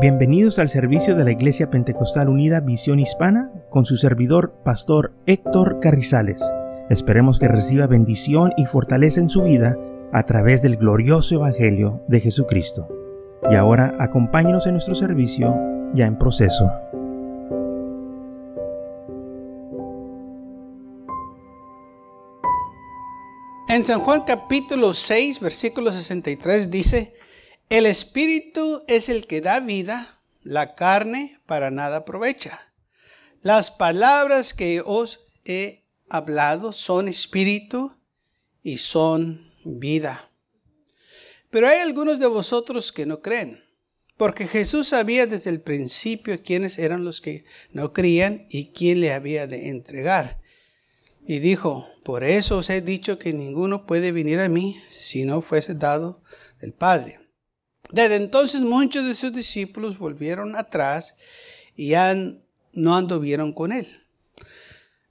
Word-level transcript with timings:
Bienvenidos 0.00 0.60
al 0.60 0.68
servicio 0.68 1.16
de 1.16 1.24
la 1.24 1.32
Iglesia 1.32 1.70
Pentecostal 1.70 2.28
Unida 2.28 2.60
Visión 2.60 3.00
Hispana 3.00 3.50
con 3.68 3.84
su 3.84 3.96
servidor, 3.96 4.54
Pastor 4.64 5.12
Héctor 5.26 5.80
Carrizales. 5.80 6.40
Esperemos 6.88 7.40
que 7.40 7.48
reciba 7.48 7.88
bendición 7.88 8.52
y 8.56 8.66
fortaleza 8.66 9.18
en 9.18 9.28
su 9.28 9.42
vida 9.42 9.76
a 10.12 10.22
través 10.22 10.62
del 10.62 10.76
glorioso 10.76 11.34
Evangelio 11.34 12.00
de 12.06 12.20
Jesucristo. 12.20 12.86
Y 13.50 13.56
ahora 13.56 13.96
acompáñenos 13.98 14.68
en 14.68 14.74
nuestro 14.74 14.94
servicio 14.94 15.56
ya 15.94 16.06
en 16.06 16.16
proceso. 16.16 16.70
En 23.68 23.84
San 23.84 23.98
Juan 23.98 24.22
capítulo 24.24 24.94
6, 24.94 25.40
versículo 25.40 25.90
63 25.90 26.70
dice, 26.70 27.17
el 27.68 27.86
espíritu 27.86 28.82
es 28.88 29.08
el 29.08 29.26
que 29.26 29.40
da 29.40 29.60
vida, 29.60 30.18
la 30.42 30.74
carne 30.74 31.40
para 31.46 31.70
nada 31.70 31.98
aprovecha. 31.98 32.58
Las 33.42 33.70
palabras 33.70 34.54
que 34.54 34.82
os 34.84 35.20
he 35.44 35.84
hablado 36.08 36.72
son 36.72 37.08
espíritu 37.08 37.94
y 38.62 38.78
son 38.78 39.52
vida. 39.64 40.30
Pero 41.50 41.68
hay 41.68 41.78
algunos 41.78 42.18
de 42.18 42.26
vosotros 42.26 42.90
que 42.92 43.06
no 43.06 43.20
creen, 43.20 43.62
porque 44.16 44.48
Jesús 44.48 44.88
sabía 44.88 45.26
desde 45.26 45.50
el 45.50 45.60
principio 45.60 46.42
quiénes 46.42 46.78
eran 46.78 47.04
los 47.04 47.20
que 47.20 47.44
no 47.70 47.92
creían 47.92 48.46
y 48.50 48.72
quién 48.72 49.00
le 49.00 49.12
había 49.12 49.46
de 49.46 49.68
entregar. 49.68 50.40
Y 51.26 51.40
dijo, 51.40 51.86
por 52.04 52.24
eso 52.24 52.58
os 52.58 52.70
he 52.70 52.80
dicho 52.80 53.18
que 53.18 53.34
ninguno 53.34 53.86
puede 53.86 54.12
venir 54.12 54.40
a 54.40 54.48
mí 54.48 54.74
si 54.88 55.24
no 55.24 55.42
fuese 55.42 55.74
dado 55.74 56.22
del 56.60 56.72
Padre. 56.72 57.27
Desde 57.90 58.16
entonces 58.16 58.60
muchos 58.60 59.04
de 59.04 59.14
sus 59.14 59.32
discípulos 59.32 59.98
volvieron 59.98 60.56
atrás 60.56 61.14
y 61.74 61.88
ya 61.88 62.14
no 62.72 62.96
anduvieron 62.96 63.52
con 63.52 63.72
él. 63.72 63.88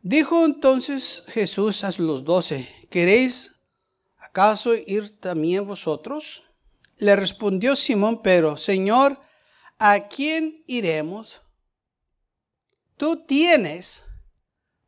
Dijo 0.01 0.45
entonces 0.45 1.23
Jesús 1.27 1.83
a 1.83 1.91
los 1.97 2.23
doce, 2.23 2.67
¿queréis 2.89 3.59
acaso 4.19 4.73
ir 4.75 5.19
también 5.19 5.65
vosotros? 5.65 6.43
Le 6.97 7.15
respondió 7.15 7.75
Simón 7.75 8.21
Pero, 8.21 8.57
Señor, 8.57 9.19
¿a 9.77 10.07
quién 10.07 10.63
iremos? 10.67 11.41
Tú 12.95 13.25
tienes 13.25 14.03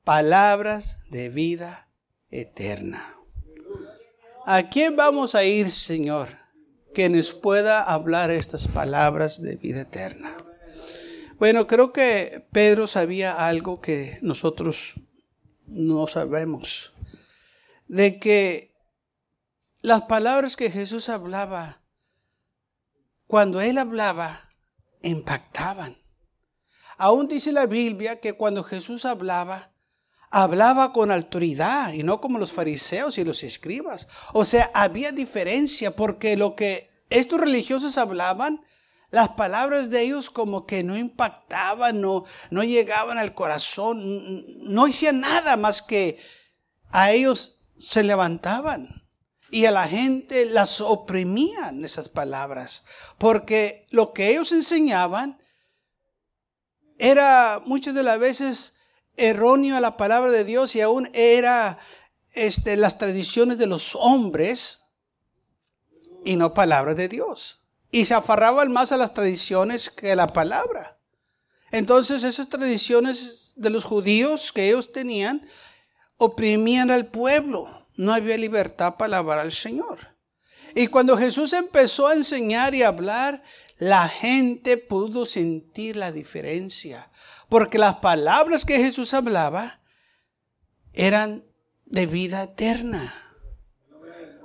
palabras 0.03 0.99
de 1.09 1.29
vida 1.29 1.89
eterna. 2.31 3.13
¿A 4.45 4.63
quién 4.69 4.95
vamos 4.95 5.35
a 5.35 5.43
ir, 5.43 5.69
Señor? 5.69 6.38
Que 6.93 7.09
nos 7.09 7.31
pueda 7.31 7.83
hablar 7.83 8.31
estas 8.31 8.67
palabras 8.67 9.41
de 9.41 9.55
vida 9.55 9.81
eterna. 9.81 10.35
Bueno, 11.37 11.67
creo 11.67 11.93
que 11.93 12.45
Pedro 12.51 12.87
sabía 12.87 13.47
algo 13.47 13.79
que 13.79 14.19
nosotros 14.21 14.95
no 15.65 16.07
sabemos. 16.07 16.93
De 17.87 18.19
que 18.19 18.75
las 19.81 20.01
palabras 20.03 20.55
que 20.55 20.69
Jesús 20.69 21.07
hablaba, 21.09 21.81
cuando 23.27 23.61
él 23.61 23.77
hablaba, 23.77 24.49
impactaban. 25.01 25.97
Aún 26.97 27.29
dice 27.29 27.53
la 27.53 27.65
Biblia 27.65 28.19
que 28.19 28.33
cuando 28.33 28.63
Jesús 28.63 29.05
hablaba, 29.05 29.71
hablaba 30.29 30.93
con 30.93 31.11
autoridad 31.11 31.93
y 31.93 32.03
no 32.03 32.21
como 32.21 32.37
los 32.37 32.51
fariseos 32.51 33.17
y 33.17 33.23
los 33.23 33.43
escribas. 33.43 34.07
O 34.33 34.45
sea, 34.45 34.69
había 34.73 35.11
diferencia 35.11 35.95
porque 35.95 36.37
lo 36.37 36.55
que 36.55 36.89
estos 37.09 37.41
religiosos 37.41 37.97
hablaban, 37.97 38.61
las 39.11 39.29
palabras 39.29 39.89
de 39.89 40.03
ellos 40.03 40.29
como 40.29 40.67
que 40.67 40.83
no 40.83 40.95
impactaban, 40.95 41.99
no, 41.99 42.25
no 42.51 42.63
llegaban 42.63 43.17
al 43.17 43.33
corazón, 43.33 44.03
no 44.63 44.85
hacían 44.85 45.21
nada 45.21 45.57
más 45.57 45.81
que 45.81 46.19
a 46.91 47.11
ellos 47.11 47.61
se 47.79 48.03
levantaban. 48.03 49.07
Y 49.51 49.65
a 49.65 49.71
la 49.71 49.87
gente 49.87 50.45
las 50.45 50.79
oprimían 50.79 51.83
esas 51.83 52.07
palabras, 52.07 52.83
porque 53.17 53.87
lo 53.89 54.13
que 54.13 54.29
ellos 54.29 54.51
enseñaban 54.51 55.41
era 56.99 57.59
muchas 57.65 57.95
de 57.95 58.03
las 58.03 58.19
veces 58.19 58.75
erróneo 59.19 59.75
a 59.75 59.81
la 59.81 59.97
palabra 59.97 60.31
de 60.31 60.45
Dios 60.45 60.75
y 60.75 60.81
aún 60.81 61.09
era 61.13 61.77
este, 62.33 62.77
las 62.77 62.97
tradiciones 62.97 63.57
de 63.57 63.67
los 63.67 63.95
hombres 63.95 64.85
y 66.23 66.35
no 66.35 66.53
palabra 66.53 66.95
de 66.95 67.07
Dios. 67.07 67.59
Y 67.91 68.05
se 68.05 68.13
aferraban 68.13 68.71
más 68.71 68.91
a 68.91 68.97
las 68.97 69.13
tradiciones 69.13 69.89
que 69.89 70.11
a 70.11 70.15
la 70.15 70.31
palabra. 70.31 70.99
Entonces 71.71 72.23
esas 72.23 72.49
tradiciones 72.49 73.53
de 73.55 73.69
los 73.69 73.83
judíos 73.83 74.51
que 74.53 74.69
ellos 74.69 74.91
tenían 74.91 75.45
oprimían 76.17 76.89
al 76.89 77.07
pueblo. 77.07 77.87
No 77.95 78.13
había 78.13 78.37
libertad 78.37 78.95
para 78.95 79.17
alabar 79.17 79.39
al 79.39 79.51
Señor. 79.51 80.15
Y 80.75 80.87
cuando 80.87 81.17
Jesús 81.17 81.51
empezó 81.53 82.07
a 82.07 82.13
enseñar 82.13 82.73
y 82.73 82.83
hablar, 82.83 83.43
la 83.77 84.07
gente 84.07 84.77
pudo 84.77 85.25
sentir 85.25 85.95
la 85.95 86.11
diferencia. 86.11 87.09
Porque 87.49 87.79
las 87.79 87.95
palabras 87.95 88.63
que 88.63 88.77
Jesús 88.77 89.13
hablaba 89.13 89.79
eran 90.93 91.43
de 91.85 92.05
vida 92.05 92.43
eterna. 92.43 93.13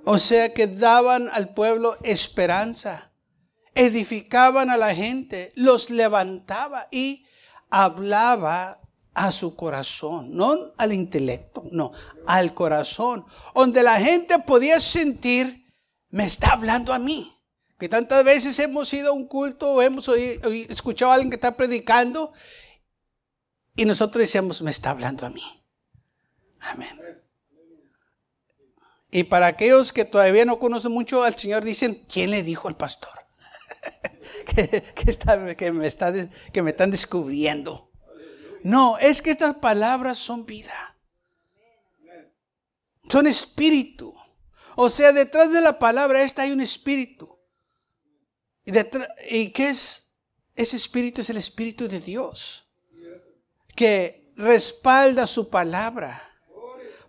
O 0.05 0.19
sea 0.19 0.53
que 0.53 0.67
daban 0.67 1.29
al 1.29 1.55
pueblo 1.55 1.97
esperanza, 2.03 3.13
edificaban 3.75 4.71
a 4.71 4.77
la 4.77 4.95
gente, 4.95 5.53
los 5.57 5.91
levantaba 5.91 6.89
y 6.91 7.27
hablaba 7.71 8.81
a 9.15 9.33
su 9.33 9.57
corazón, 9.57 10.37
no 10.37 10.57
al 10.77 10.93
intelecto, 10.93 11.65
no, 11.71 11.93
al 12.27 12.53
corazón, 12.53 13.25
donde 13.55 13.83
la 13.83 13.99
gente 13.99 14.39
podía 14.41 14.81
sentir, 14.81 15.65
me 16.11 16.27
está 16.27 16.53
hablando 16.53 16.93
a 16.93 16.99
mí. 16.99 17.31
Que 17.79 17.89
tantas 17.89 18.25
veces 18.25 18.59
hemos 18.59 18.93
ido 18.93 19.11
a 19.11 19.13
un 19.13 19.27
culto 19.27 19.83
hemos 19.83 20.09
escuchado 20.09 21.11
a 21.11 21.15
alguien 21.15 21.31
que 21.31 21.37
está 21.37 21.57
predicando 21.57 22.33
y 23.77 23.85
nosotros 23.85 24.21
decíamos, 24.21 24.63
me 24.63 24.71
está 24.71 24.91
hablando 24.91 25.27
a 25.27 25.31
mí. 25.31 25.43
Amén. 26.61 27.01
Y 29.11 29.25
para 29.25 29.47
aquellos 29.47 29.93
que 29.93 30.05
todavía 30.05 30.45
no 30.45 30.59
conocen 30.59 30.93
mucho 30.93 31.23
al 31.23 31.37
Señor, 31.37 31.65
dicen, 31.65 32.05
¿quién 32.09 32.31
le 32.31 32.43
dijo 32.43 32.69
al 32.69 32.77
pastor? 32.77 33.13
que, 34.47 34.83
que, 35.57 35.73
me 35.73 35.87
está, 35.87 36.29
que 36.53 36.63
me 36.63 36.71
están 36.71 36.91
descubriendo. 36.91 37.91
No, 38.63 38.97
es 38.99 39.23
que 39.23 39.31
estas 39.31 39.57
palabras 39.57 40.19
son 40.19 40.47
vida. 40.47 40.97
Son 43.09 43.27
espíritu. 43.27 44.15
O 44.77 44.89
sea, 44.89 45.13
detrás 45.13 45.53
de 45.53 45.61
la 45.61 45.79
palabra 45.79 46.23
esta 46.23 46.43
hay 46.43 46.53
un 46.53 46.61
espíritu. 46.61 47.39
¿Y, 48.65 48.73
¿y 49.31 49.53
qué 49.53 49.69
es? 49.69 50.13
Ese 50.57 50.77
espíritu 50.77 51.21
es 51.21 51.31
el 51.31 51.37
espíritu 51.37 51.89
de 51.89 52.01
Dios 52.01 52.64
que 53.75 54.33
respalda 54.37 55.27
su 55.27 55.51
palabra. 55.51 56.21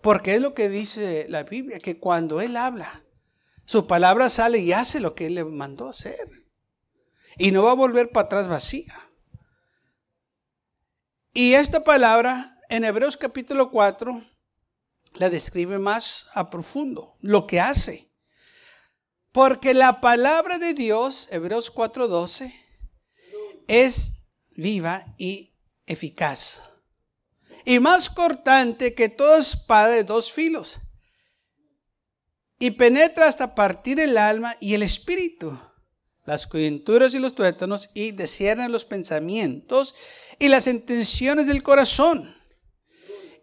Porque 0.01 0.35
es 0.35 0.41
lo 0.41 0.53
que 0.53 0.69
dice 0.69 1.25
la 1.29 1.43
Biblia, 1.43 1.79
que 1.79 1.99
cuando 1.99 2.41
Él 2.41 2.57
habla, 2.57 3.03
su 3.65 3.87
palabra 3.87 4.29
sale 4.29 4.59
y 4.59 4.71
hace 4.71 4.99
lo 4.99 5.15
que 5.15 5.27
Él 5.27 5.35
le 5.35 5.45
mandó 5.45 5.89
hacer. 5.89 6.29
Y 7.37 7.51
no 7.51 7.63
va 7.63 7.71
a 7.71 7.75
volver 7.75 8.11
para 8.11 8.25
atrás 8.25 8.47
vacía. 8.47 8.93
Y 11.33 11.53
esta 11.53 11.83
palabra 11.83 12.61
en 12.69 12.83
Hebreos 12.83 13.17
capítulo 13.17 13.71
4 13.71 14.23
la 15.15 15.29
describe 15.29 15.79
más 15.79 16.27
a 16.33 16.49
profundo, 16.49 17.15
lo 17.19 17.47
que 17.47 17.59
hace. 17.59 18.11
Porque 19.31 19.73
la 19.73 19.99
palabra 20.01 20.59
de 20.59 20.73
Dios, 20.73 21.27
Hebreos 21.31 21.73
4:12, 21.73 22.53
es 23.67 24.23
viva 24.51 25.13
y 25.17 25.54
eficaz 25.85 26.61
y 27.65 27.79
más 27.79 28.09
cortante 28.09 28.93
que 28.93 29.09
toda 29.09 29.39
espada 29.39 29.89
de 29.89 30.03
dos 30.03 30.31
filos 30.31 30.79
y 32.59 32.71
penetra 32.71 33.27
hasta 33.27 33.55
partir 33.55 33.99
el 33.99 34.17
alma 34.17 34.55
y 34.59 34.75
el 34.75 34.83
espíritu, 34.83 35.59
las 36.25 36.47
coyunturas 36.47 37.13
y 37.13 37.19
los 37.19 37.35
tuétanos 37.35 37.89
y 37.93 38.11
descierran 38.11 38.71
los 38.71 38.85
pensamientos 38.85 39.95
y 40.39 40.47
las 40.47 40.67
intenciones 40.67 41.47
del 41.47 41.63
corazón. 41.63 42.35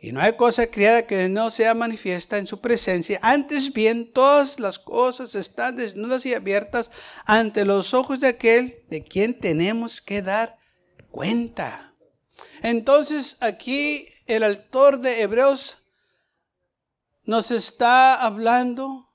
Y 0.00 0.10
no 0.10 0.20
hay 0.20 0.32
cosa 0.32 0.66
criada 0.66 1.06
que 1.06 1.28
no 1.28 1.50
sea 1.50 1.74
manifiesta 1.74 2.38
en 2.38 2.48
su 2.48 2.60
presencia. 2.60 3.20
Antes 3.22 3.72
bien, 3.72 4.12
todas 4.12 4.58
las 4.58 4.80
cosas 4.80 5.36
están 5.36 5.76
desnudas 5.76 6.26
y 6.26 6.34
abiertas 6.34 6.90
ante 7.24 7.64
los 7.64 7.94
ojos 7.94 8.18
de 8.18 8.26
aquel 8.28 8.82
de 8.90 9.04
quien 9.04 9.38
tenemos 9.38 10.00
que 10.00 10.20
dar 10.20 10.58
cuenta. 11.12 11.91
Entonces 12.62 13.36
aquí 13.40 14.08
el 14.26 14.44
autor 14.44 15.00
de 15.00 15.22
Hebreos 15.22 15.78
nos 17.24 17.50
está 17.50 18.14
hablando 18.14 19.08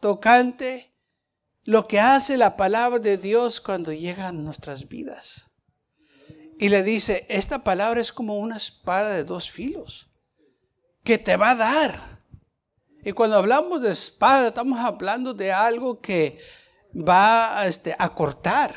tocante 0.00 0.92
lo 1.64 1.86
que 1.86 2.00
hace 2.00 2.36
la 2.36 2.56
palabra 2.56 2.98
de 2.98 3.16
Dios 3.16 3.60
cuando 3.60 3.92
llega 3.92 4.28
a 4.28 4.32
nuestras 4.32 4.88
vidas. 4.88 5.50
Y 6.58 6.68
le 6.68 6.82
dice, 6.82 7.26
esta 7.28 7.64
palabra 7.64 8.00
es 8.00 8.12
como 8.12 8.38
una 8.38 8.56
espada 8.56 9.10
de 9.14 9.24
dos 9.24 9.50
filos 9.50 10.10
que 11.04 11.16
te 11.16 11.36
va 11.36 11.52
a 11.52 11.56
dar. 11.56 12.22
Y 13.02 13.12
cuando 13.12 13.36
hablamos 13.36 13.80
de 13.80 13.92
espada, 13.92 14.48
estamos 14.48 14.78
hablando 14.78 15.32
de 15.32 15.52
algo 15.52 16.00
que 16.00 16.38
va 16.94 17.66
este, 17.66 17.96
a 17.98 18.10
cortar. 18.14 18.76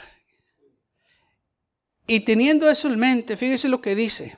Y 2.05 2.21
teniendo 2.21 2.69
eso 2.69 2.87
en 2.87 2.99
mente, 2.99 3.37
fíjese 3.37 3.69
lo 3.69 3.81
que 3.81 3.95
dice. 3.95 4.37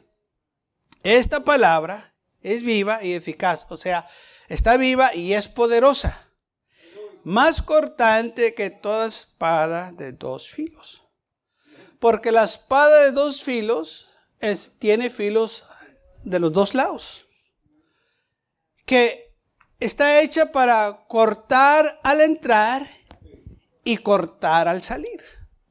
Esta 1.03 1.43
palabra 1.43 2.15
es 2.41 2.63
viva 2.63 3.03
y 3.03 3.13
eficaz. 3.13 3.65
O 3.69 3.77
sea, 3.77 4.07
está 4.47 4.77
viva 4.77 5.15
y 5.15 5.33
es 5.33 5.47
poderosa. 5.47 6.31
Más 7.23 7.61
cortante 7.61 8.53
que 8.53 8.69
toda 8.69 9.07
espada 9.07 9.91
de 9.91 10.11
dos 10.11 10.49
filos. 10.49 11.03
Porque 11.99 12.31
la 12.31 12.43
espada 12.43 13.03
de 13.03 13.11
dos 13.11 13.43
filos 13.43 14.09
tiene 14.77 15.09
filos 15.09 15.63
de 16.23 16.39
los 16.39 16.53
dos 16.53 16.75
lados. 16.75 17.27
Que 18.85 19.33
está 19.79 20.21
hecha 20.21 20.51
para 20.51 21.05
cortar 21.07 21.99
al 22.03 22.21
entrar 22.21 22.87
y 23.83 23.97
cortar 23.97 24.67
al 24.67 24.83
salir. 24.83 25.23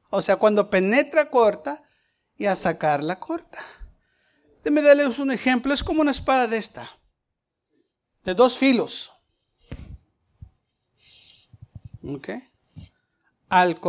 O 0.09 0.21
sea, 0.21 0.35
cuando 0.35 0.69
penetra 0.69 1.29
corta 1.29 1.84
y 2.37 2.45
a 2.45 2.55
sacarla 2.55 3.19
corta. 3.19 3.59
Déjenme 4.63 4.81
darles 4.81 5.19
un 5.19 5.31
ejemplo. 5.31 5.73
Es 5.73 5.83
como 5.83 6.01
una 6.01 6.11
espada 6.11 6.47
de 6.47 6.57
esta, 6.57 6.89
de 8.23 8.33
dos 8.33 8.57
filos. 8.57 9.11
¿Ok? 12.03 12.29
Al, 13.49 13.79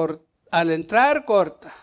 al 0.51 0.71
entrar 0.71 1.25
corta, 1.25 1.75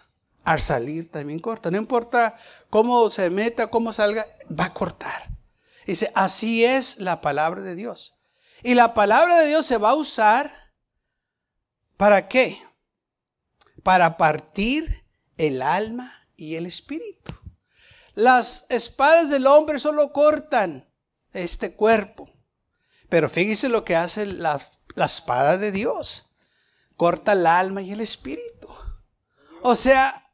al 0.43 0.59
salir 0.59 1.11
también 1.11 1.39
corta. 1.39 1.69
No 1.69 1.77
importa 1.77 2.35
cómo 2.69 3.09
se 3.09 3.29
meta, 3.29 3.67
cómo 3.67 3.93
salga, 3.93 4.25
va 4.49 4.65
a 4.65 4.73
cortar. 4.73 5.29
Dice, 5.85 6.11
así 6.15 6.63
es 6.63 6.99
la 6.99 7.21
palabra 7.21 7.61
de 7.61 7.75
Dios. 7.75 8.15
Y 8.63 8.75
la 8.75 8.93
palabra 8.93 9.39
de 9.39 9.47
Dios 9.47 9.65
se 9.65 9.77
va 9.77 9.89
a 9.89 9.95
usar 9.95 10.63
¿Para 11.97 12.27
qué? 12.27 12.61
Para 13.83 14.17
partir 14.17 15.05
el 15.37 15.61
alma 15.61 16.22
y 16.35 16.55
el 16.55 16.65
espíritu. 16.65 17.33
Las 18.15 18.65
espadas 18.69 19.29
del 19.29 19.47
hombre 19.47 19.79
solo 19.79 20.11
cortan 20.11 20.87
este 21.33 21.73
cuerpo. 21.73 22.29
Pero 23.09 23.29
fíjese 23.29 23.69
lo 23.69 23.83
que 23.83 23.95
hace 23.95 24.25
la, 24.25 24.61
espada 24.97 25.57
de 25.57 25.71
Dios. 25.71 26.25
Corta 26.95 27.33
el 27.33 27.45
alma 27.45 27.81
y 27.81 27.91
el 27.91 28.01
espíritu. 28.01 28.67
O 29.61 29.75
sea, 29.75 30.31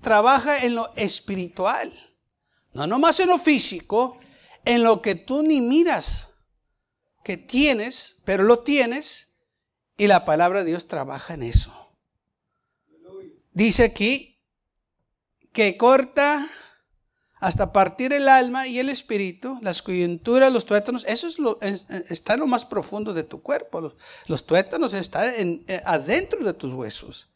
trabaja 0.00 0.64
en 0.64 0.74
lo 0.74 0.92
espiritual. 0.96 1.92
No 2.72 2.86
nomás 2.86 3.20
en 3.20 3.28
lo 3.28 3.38
físico, 3.38 4.18
en 4.64 4.82
lo 4.82 5.00
que 5.00 5.14
tú 5.14 5.42
ni 5.42 5.60
miras 5.60 6.32
que 7.22 7.36
tienes, 7.36 8.16
pero 8.24 8.42
lo 8.42 8.58
tienes 8.60 9.34
y 9.96 10.06
la 10.06 10.24
palabra 10.24 10.60
de 10.60 10.70
Dios 10.70 10.88
trabaja 10.88 11.34
en 11.34 11.44
eso. 11.44 11.72
Dice 13.52 13.84
aquí 13.84 14.33
que 15.54 15.76
corta 15.78 16.50
hasta 17.36 17.72
partir 17.72 18.12
el 18.12 18.28
alma 18.28 18.66
y 18.66 18.80
el 18.80 18.88
espíritu, 18.88 19.58
las 19.62 19.82
coyunturas, 19.82 20.52
los 20.52 20.66
tuétanos, 20.66 21.04
eso 21.06 21.28
es 21.28 21.38
lo, 21.38 21.58
está 21.60 22.34
en 22.34 22.40
lo 22.40 22.46
más 22.46 22.64
profundo 22.64 23.14
de 23.14 23.22
tu 23.22 23.40
cuerpo. 23.40 23.94
Los, 24.26 24.46
tuétanos 24.46 24.94
están 24.94 25.62
eh, 25.68 25.82
adentro 25.84 26.44
de 26.44 26.54
tus 26.54 26.74
huesos. 26.74 27.30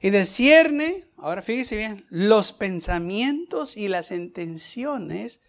Y 0.00 0.10
descierne, 0.10 1.08
ahora 1.16 1.42
fíjese 1.42 1.76
bien, 1.76 2.06
los 2.10 2.52
pensamientos 2.52 3.76
y 3.76 3.88
las 3.88 4.12
intenciones 4.12 5.40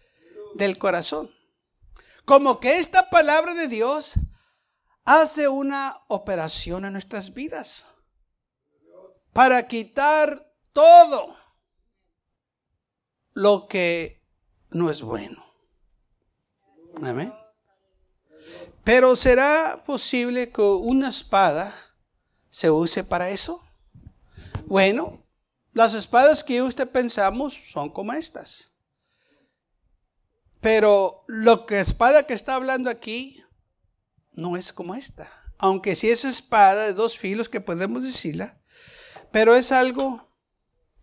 del 0.54 0.78
corazón. 0.78 1.30
Como 2.24 2.58
que 2.58 2.78
esta 2.78 3.08
palabra 3.08 3.54
de 3.54 3.68
Dios 3.68 4.14
hace 5.04 5.46
una 5.46 6.02
operación 6.08 6.86
en 6.86 6.92
nuestras 6.92 7.34
vidas 7.34 7.86
para 9.32 9.68
quitar 9.68 10.50
todo 10.72 11.43
lo 13.34 13.66
que 13.68 14.22
no 14.70 14.90
es 14.90 15.02
bueno. 15.02 15.44
Amén. 17.02 17.32
Pero 18.84 19.16
¿será 19.16 19.82
posible 19.84 20.50
que 20.50 20.62
una 20.62 21.08
espada 21.08 21.74
se 22.48 22.70
use 22.70 23.02
para 23.02 23.30
eso? 23.30 23.60
Bueno, 24.66 25.26
las 25.72 25.94
espadas 25.94 26.44
que 26.44 26.62
usted 26.62 26.88
pensamos 26.88 27.60
son 27.72 27.90
como 27.90 28.12
estas. 28.12 28.70
Pero 30.60 31.24
lo 31.26 31.66
que 31.66 31.80
espada 31.80 32.26
que 32.26 32.34
está 32.34 32.54
hablando 32.54 32.88
aquí 32.88 33.42
no 34.32 34.56
es 34.56 34.72
como 34.72 34.94
esta. 34.94 35.30
Aunque 35.58 35.96
sí 35.96 36.10
es 36.10 36.24
espada 36.24 36.84
de 36.84 36.94
dos 36.94 37.18
filos 37.18 37.48
que 37.48 37.60
podemos 37.60 38.02
decirla, 38.02 38.60
pero 39.30 39.54
es 39.54 39.72
algo 39.72 40.28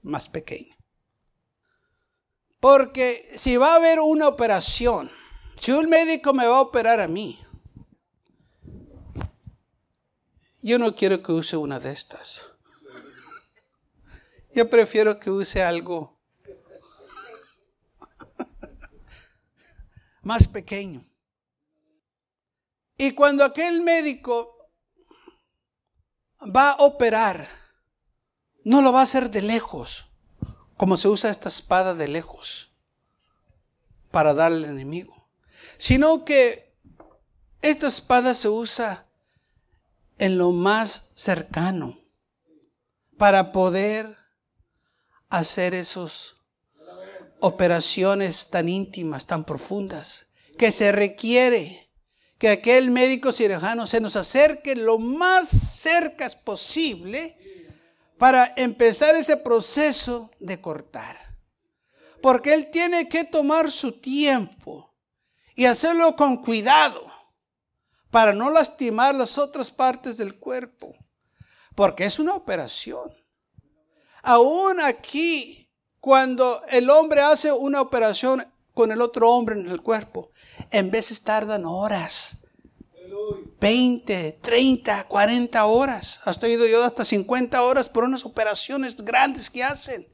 más 0.01 0.29
pequeño. 0.29 0.80
Porque 2.61 3.33
si 3.35 3.57
va 3.57 3.73
a 3.73 3.75
haber 3.77 3.99
una 3.99 4.27
operación, 4.27 5.11
si 5.57 5.71
un 5.71 5.89
médico 5.89 6.31
me 6.31 6.45
va 6.45 6.57
a 6.57 6.61
operar 6.61 6.99
a 6.99 7.07
mí, 7.07 7.43
yo 10.61 10.77
no 10.77 10.95
quiero 10.95 11.23
que 11.23 11.31
use 11.31 11.57
una 11.57 11.79
de 11.79 11.91
estas. 11.91 12.45
Yo 14.53 14.69
prefiero 14.69 15.19
que 15.19 15.31
use 15.31 15.63
algo 15.63 16.21
más 20.21 20.47
pequeño. 20.47 21.03
Y 22.95 23.15
cuando 23.15 23.43
aquel 23.43 23.81
médico 23.81 24.69
va 26.55 26.73
a 26.73 26.83
operar, 26.83 27.47
no 28.63 28.83
lo 28.83 28.91
va 28.91 28.99
a 28.99 29.03
hacer 29.03 29.31
de 29.31 29.41
lejos, 29.41 30.10
como 30.81 30.97
se 30.97 31.07
usa 31.07 31.29
esta 31.29 31.47
espada 31.47 31.93
de 31.93 32.07
lejos 32.07 32.71
para 34.09 34.33
darle 34.33 34.65
al 34.65 34.73
enemigo, 34.73 35.29
sino 35.77 36.25
que 36.25 36.73
esta 37.61 37.87
espada 37.87 38.33
se 38.33 38.49
usa 38.49 39.05
en 40.17 40.39
lo 40.39 40.51
más 40.53 41.11
cercano 41.13 41.99
para 43.15 43.51
poder 43.51 44.17
hacer 45.29 45.75
esas 45.75 46.37
operaciones 47.41 48.49
tan 48.49 48.67
íntimas, 48.67 49.27
tan 49.27 49.43
profundas, 49.43 50.25
que 50.57 50.71
se 50.71 50.91
requiere 50.91 51.91
que 52.39 52.49
aquel 52.49 52.89
médico 52.89 53.31
cirujano 53.31 53.85
se 53.85 54.01
nos 54.01 54.15
acerque 54.15 54.75
lo 54.75 54.97
más 54.97 55.47
cerca 55.47 56.27
posible 56.43 57.37
para 58.21 58.53
empezar 58.55 59.15
ese 59.15 59.35
proceso 59.35 60.29
de 60.39 60.61
cortar. 60.61 61.17
Porque 62.21 62.53
él 62.53 62.69
tiene 62.69 63.09
que 63.09 63.23
tomar 63.23 63.71
su 63.71 63.99
tiempo 63.99 64.93
y 65.55 65.65
hacerlo 65.65 66.15
con 66.15 66.37
cuidado 66.37 67.07
para 68.11 68.31
no 68.31 68.51
lastimar 68.51 69.15
las 69.15 69.39
otras 69.39 69.71
partes 69.71 70.17
del 70.17 70.37
cuerpo. 70.37 70.93
Porque 71.73 72.05
es 72.05 72.19
una 72.19 72.35
operación. 72.35 73.11
Aún 74.21 74.79
aquí, 74.79 75.67
cuando 75.99 76.61
el 76.69 76.91
hombre 76.91 77.21
hace 77.21 77.51
una 77.51 77.81
operación 77.81 78.45
con 78.75 78.91
el 78.91 79.01
otro 79.01 79.31
hombre 79.31 79.59
en 79.59 79.65
el 79.65 79.81
cuerpo, 79.81 80.29
en 80.69 80.91
veces 80.91 81.23
tardan 81.23 81.65
horas. 81.65 82.40
20, 83.61 84.39
30, 84.41 85.03
40 85.03 85.65
horas. 85.65 86.19
Hasta 86.25 86.47
oído 86.47 86.65
yo 86.65 86.83
hasta 86.83 87.05
50 87.05 87.61
horas 87.61 87.87
por 87.87 88.03
unas 88.03 88.25
operaciones 88.25 88.95
grandes 88.97 89.49
que 89.51 89.63
hacen. 89.63 90.07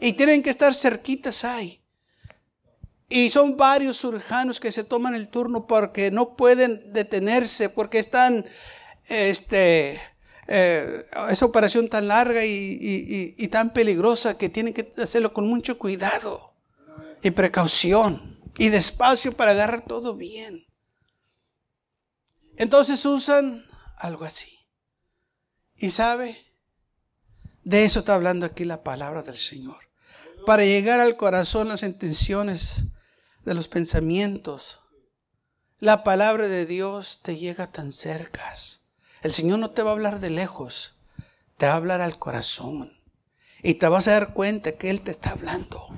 Y 0.00 0.14
tienen 0.14 0.42
que 0.42 0.50
estar 0.50 0.72
cerquitas 0.74 1.44
ahí. 1.44 1.82
Y 3.10 3.28
son 3.28 3.58
varios 3.58 4.00
cirujanos 4.00 4.58
que 4.58 4.72
se 4.72 4.82
toman 4.82 5.14
el 5.14 5.28
turno 5.28 5.66
porque 5.66 6.10
no 6.10 6.34
pueden 6.34 6.92
detenerse, 6.94 7.68
porque 7.68 7.98
están, 7.98 8.46
este, 9.08 10.00
eh, 10.48 11.04
esa 11.28 11.44
operación 11.44 11.88
tan 11.90 12.08
larga 12.08 12.46
y, 12.46 13.34
y 13.36 13.48
tan 13.48 13.74
peligrosa 13.74 14.38
que 14.38 14.48
tienen 14.48 14.72
que 14.72 14.90
hacerlo 14.96 15.34
con 15.34 15.46
mucho 15.46 15.78
cuidado 15.78 16.54
y 17.22 17.30
precaución 17.30 18.40
y 18.56 18.70
despacio 18.70 19.36
para 19.36 19.50
agarrar 19.50 19.84
todo 19.84 20.14
bien. 20.14 20.64
Entonces 22.56 23.04
usan 23.04 23.64
algo 23.96 24.24
así. 24.24 24.58
Y 25.76 25.90
sabe, 25.90 26.36
de 27.64 27.84
eso 27.84 28.00
está 28.00 28.14
hablando 28.14 28.46
aquí 28.46 28.64
la 28.64 28.82
palabra 28.82 29.22
del 29.22 29.38
Señor. 29.38 29.78
Para 30.46 30.64
llegar 30.64 31.00
al 31.00 31.16
corazón 31.16 31.68
las 31.68 31.82
intenciones 31.82 32.84
de 33.44 33.54
los 33.54 33.68
pensamientos. 33.68 34.80
La 35.78 36.04
palabra 36.04 36.48
de 36.48 36.66
Dios 36.66 37.20
te 37.22 37.36
llega 37.36 37.70
tan 37.72 37.92
cerca. 37.92 38.42
El 39.22 39.32
Señor 39.32 39.58
no 39.58 39.70
te 39.70 39.82
va 39.82 39.90
a 39.90 39.94
hablar 39.94 40.20
de 40.20 40.30
lejos, 40.30 40.96
te 41.56 41.66
va 41.66 41.72
a 41.72 41.76
hablar 41.76 42.00
al 42.00 42.18
corazón. 42.18 42.92
Y 43.62 43.74
te 43.74 43.88
vas 43.88 44.08
a 44.08 44.12
dar 44.12 44.34
cuenta 44.34 44.72
que 44.72 44.90
Él 44.90 45.00
te 45.00 45.10
está 45.10 45.30
hablando. 45.30 45.88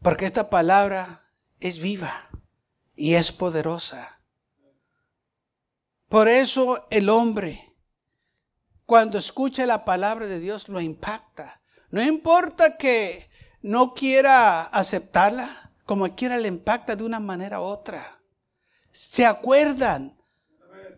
Porque 0.00 0.24
esta 0.24 0.48
palabra 0.48 1.30
es 1.60 1.78
viva 1.78 2.30
y 2.94 3.14
es 3.14 3.32
poderosa. 3.32 4.15
Por 6.08 6.28
eso 6.28 6.86
el 6.90 7.08
hombre, 7.08 7.74
cuando 8.84 9.18
escucha 9.18 9.66
la 9.66 9.84
palabra 9.84 10.26
de 10.26 10.38
Dios, 10.38 10.68
lo 10.68 10.80
impacta. 10.80 11.60
No 11.90 12.02
importa 12.02 12.76
que 12.76 13.28
no 13.62 13.94
quiera 13.94 14.62
aceptarla, 14.62 15.72
como 15.84 16.14
quiera 16.14 16.36
le 16.36 16.48
impacta 16.48 16.94
de 16.94 17.04
una 17.04 17.20
manera 17.20 17.60
u 17.60 17.64
otra. 17.64 18.20
Se 18.92 19.26
acuerdan 19.26 20.16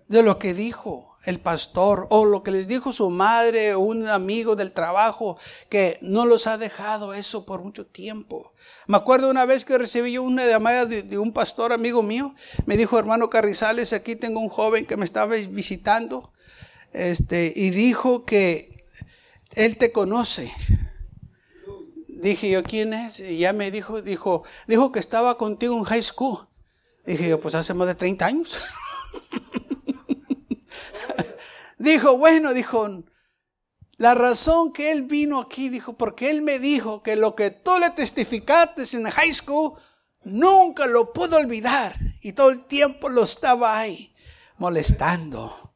de 0.08 0.22
lo 0.22 0.38
que 0.38 0.54
dijo 0.54 1.07
el 1.24 1.40
pastor 1.40 2.06
o 2.10 2.24
lo 2.24 2.42
que 2.42 2.50
les 2.50 2.68
dijo 2.68 2.92
su 2.92 3.10
madre 3.10 3.74
o 3.74 3.80
un 3.80 4.06
amigo 4.08 4.56
del 4.56 4.72
trabajo 4.72 5.36
que 5.68 5.98
no 6.00 6.26
los 6.26 6.46
ha 6.46 6.58
dejado 6.58 7.14
eso 7.14 7.44
por 7.44 7.62
mucho 7.62 7.86
tiempo. 7.86 8.52
Me 8.86 8.96
acuerdo 8.96 9.30
una 9.30 9.44
vez 9.44 9.64
que 9.64 9.76
recibí 9.76 10.16
una 10.18 10.46
llamada 10.46 10.86
de, 10.86 11.18
un 11.18 11.32
pastor 11.32 11.72
amigo 11.72 12.02
mío, 12.02 12.34
me 12.66 12.76
dijo, 12.76 12.98
hermano 12.98 13.28
Carrizales, 13.28 13.92
aquí 13.92 14.16
tengo 14.16 14.40
un 14.40 14.48
joven 14.48 14.86
que 14.86 14.96
me 14.96 15.04
estaba 15.04 15.34
visitando, 15.34 16.32
este, 16.92 17.52
y 17.54 17.70
dijo 17.70 18.24
que 18.24 18.86
él 19.54 19.76
te 19.76 19.92
conoce. 19.92 20.52
Dije 22.08 22.50
yo, 22.50 22.64
¿quién 22.64 22.94
es? 22.94 23.20
Y 23.20 23.38
ya 23.38 23.52
me 23.52 23.70
dijo, 23.70 24.02
dijo, 24.02 24.42
dijo 24.66 24.90
que 24.90 24.98
estaba 24.98 25.36
contigo 25.36 25.76
en 25.76 25.84
high 25.84 26.02
school. 26.02 26.48
Dije 27.06 27.28
yo, 27.28 27.40
pues 27.40 27.54
hace 27.54 27.74
más 27.74 27.86
de 27.86 27.94
30 27.94 28.26
años. 28.26 28.58
dijo, 31.78 32.18
bueno, 32.18 32.54
dijo, 32.54 33.04
la 33.96 34.14
razón 34.14 34.72
que 34.72 34.92
él 34.92 35.02
vino 35.02 35.40
aquí, 35.40 35.68
dijo, 35.68 35.96
porque 35.96 36.30
él 36.30 36.42
me 36.42 36.58
dijo 36.58 37.02
que 37.02 37.16
lo 37.16 37.34
que 37.34 37.50
tú 37.50 37.72
le 37.80 37.90
testificaste 37.90 38.84
en 38.96 39.10
high 39.10 39.34
school, 39.34 39.72
nunca 40.22 40.86
lo 40.86 41.12
pudo 41.12 41.36
olvidar. 41.36 41.98
Y 42.20 42.32
todo 42.32 42.50
el 42.50 42.64
tiempo 42.66 43.08
lo 43.08 43.24
estaba 43.24 43.78
ahí 43.78 44.14
molestando. 44.56 45.74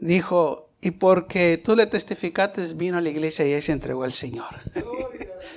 Dijo, 0.00 0.63
y 0.84 0.90
porque 0.90 1.56
tú 1.56 1.74
le 1.74 1.86
testificaste, 1.86 2.62
vino 2.74 2.98
a 2.98 3.00
la 3.00 3.08
iglesia 3.08 3.46
y 3.46 3.54
ahí 3.54 3.62
se 3.62 3.72
entregó 3.72 4.04
al 4.04 4.12
Señor. 4.12 4.60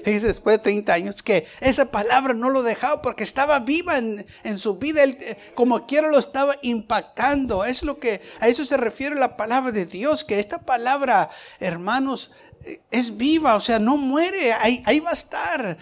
Y 0.05 0.19
después 0.19 0.57
de 0.57 0.63
30 0.63 0.93
años 0.93 1.23
que 1.23 1.45
esa 1.59 1.91
palabra 1.91 2.33
no 2.33 2.49
lo 2.49 2.63
dejaba 2.63 3.01
porque 3.01 3.23
estaba 3.23 3.59
viva 3.59 3.97
en, 3.97 4.25
su 4.57 4.77
vida, 4.77 5.03
él, 5.03 5.17
eh, 5.19 5.37
como 5.53 5.85
quiera 5.85 6.09
lo 6.09 6.17
estaba 6.17 6.55
impactando. 6.61 7.65
Es 7.65 7.83
lo 7.83 7.99
que 7.99 8.21
a 8.39 8.47
eso 8.47 8.65
se 8.65 8.77
refiere 8.77 9.15
la 9.15 9.35
palabra 9.35 9.71
de 9.71 9.85
Dios, 9.85 10.23
que 10.23 10.39
esta 10.39 10.59
palabra, 10.59 11.29
hermanos, 11.59 12.31
eh, 12.63 12.79
es 12.89 13.17
viva, 13.17 13.55
o 13.55 13.59
sea, 13.59 13.79
no 13.79 13.97
muere, 13.97 14.53
ahí, 14.53 14.81
ahí 14.85 15.01
va 15.01 15.09
a 15.09 15.13
estar 15.13 15.77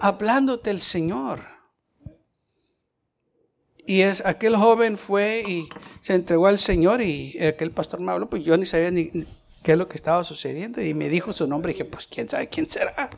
hablándote 0.00 0.70
el 0.70 0.80
Señor. 0.80 1.59
Y 3.90 4.02
es, 4.02 4.24
aquel 4.24 4.54
joven 4.54 4.96
fue 4.96 5.42
y 5.44 5.68
se 6.00 6.14
entregó 6.14 6.46
al 6.46 6.60
Señor 6.60 7.02
y 7.02 7.36
aquel 7.44 7.72
pastor 7.72 7.98
me 7.98 8.12
habló, 8.12 8.30
pues 8.30 8.44
yo 8.44 8.56
ni 8.56 8.64
sabía 8.64 8.92
ni, 8.92 9.10
qué 9.64 9.72
es 9.72 9.76
lo 9.76 9.88
que 9.88 9.96
estaba 9.96 10.22
sucediendo 10.22 10.80
y 10.80 10.94
me 10.94 11.08
dijo 11.08 11.32
su 11.32 11.48
nombre 11.48 11.72
y 11.72 11.74
dije, 11.74 11.86
pues 11.86 12.06
quién 12.06 12.28
sabe 12.28 12.48
quién 12.48 12.70
será. 12.70 13.10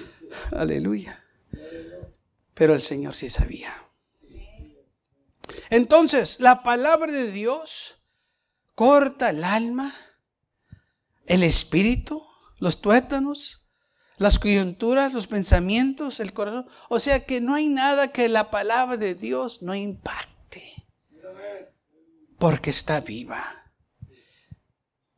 Aleluya. 0.52 1.22
Pero 2.54 2.72
el 2.72 2.80
Señor 2.80 3.14
sí 3.14 3.28
sabía. 3.28 3.70
Entonces, 5.68 6.40
la 6.40 6.62
palabra 6.62 7.12
de 7.12 7.30
Dios 7.30 7.98
corta 8.74 9.28
el 9.28 9.44
alma, 9.44 9.94
el 11.26 11.42
espíritu, 11.42 12.24
los 12.58 12.80
tuétanos, 12.80 13.55
las 14.18 14.38
coyunturas, 14.38 15.12
los 15.12 15.26
pensamientos, 15.26 16.20
el 16.20 16.32
corazón. 16.32 16.66
O 16.88 17.00
sea 17.00 17.24
que 17.24 17.40
no 17.40 17.54
hay 17.54 17.68
nada 17.68 18.12
que 18.12 18.28
la 18.28 18.50
palabra 18.50 18.96
de 18.96 19.14
Dios 19.14 19.62
no 19.62 19.74
impacte. 19.74 20.86
Porque 22.38 22.70
está 22.70 23.00
viva. 23.00 23.42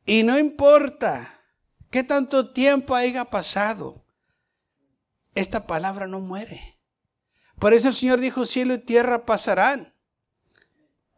Y 0.04 0.22
no 0.22 0.38
importa 0.38 1.40
qué 1.90 2.02
tanto 2.02 2.52
tiempo 2.52 2.94
haya 2.94 3.24
pasado, 3.26 4.04
esta 5.34 5.66
palabra 5.66 6.06
no 6.06 6.20
muere. 6.20 6.78
Por 7.58 7.74
eso 7.74 7.88
el 7.88 7.94
Señor 7.94 8.20
dijo, 8.20 8.46
cielo 8.46 8.74
y 8.74 8.78
tierra 8.78 9.26
pasarán, 9.26 9.94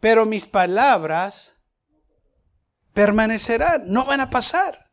pero 0.00 0.26
mis 0.26 0.46
palabras 0.46 1.56
permanecerán, 2.92 3.84
no 3.86 4.04
van 4.04 4.20
a 4.20 4.30
pasar. 4.30 4.89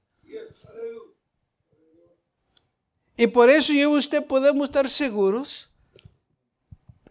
Y 3.17 3.27
por 3.27 3.49
eso 3.49 3.73
yo 3.73 3.95
y 3.95 3.97
usted 3.97 4.25
podemos 4.25 4.65
estar 4.65 4.89
seguros 4.89 5.69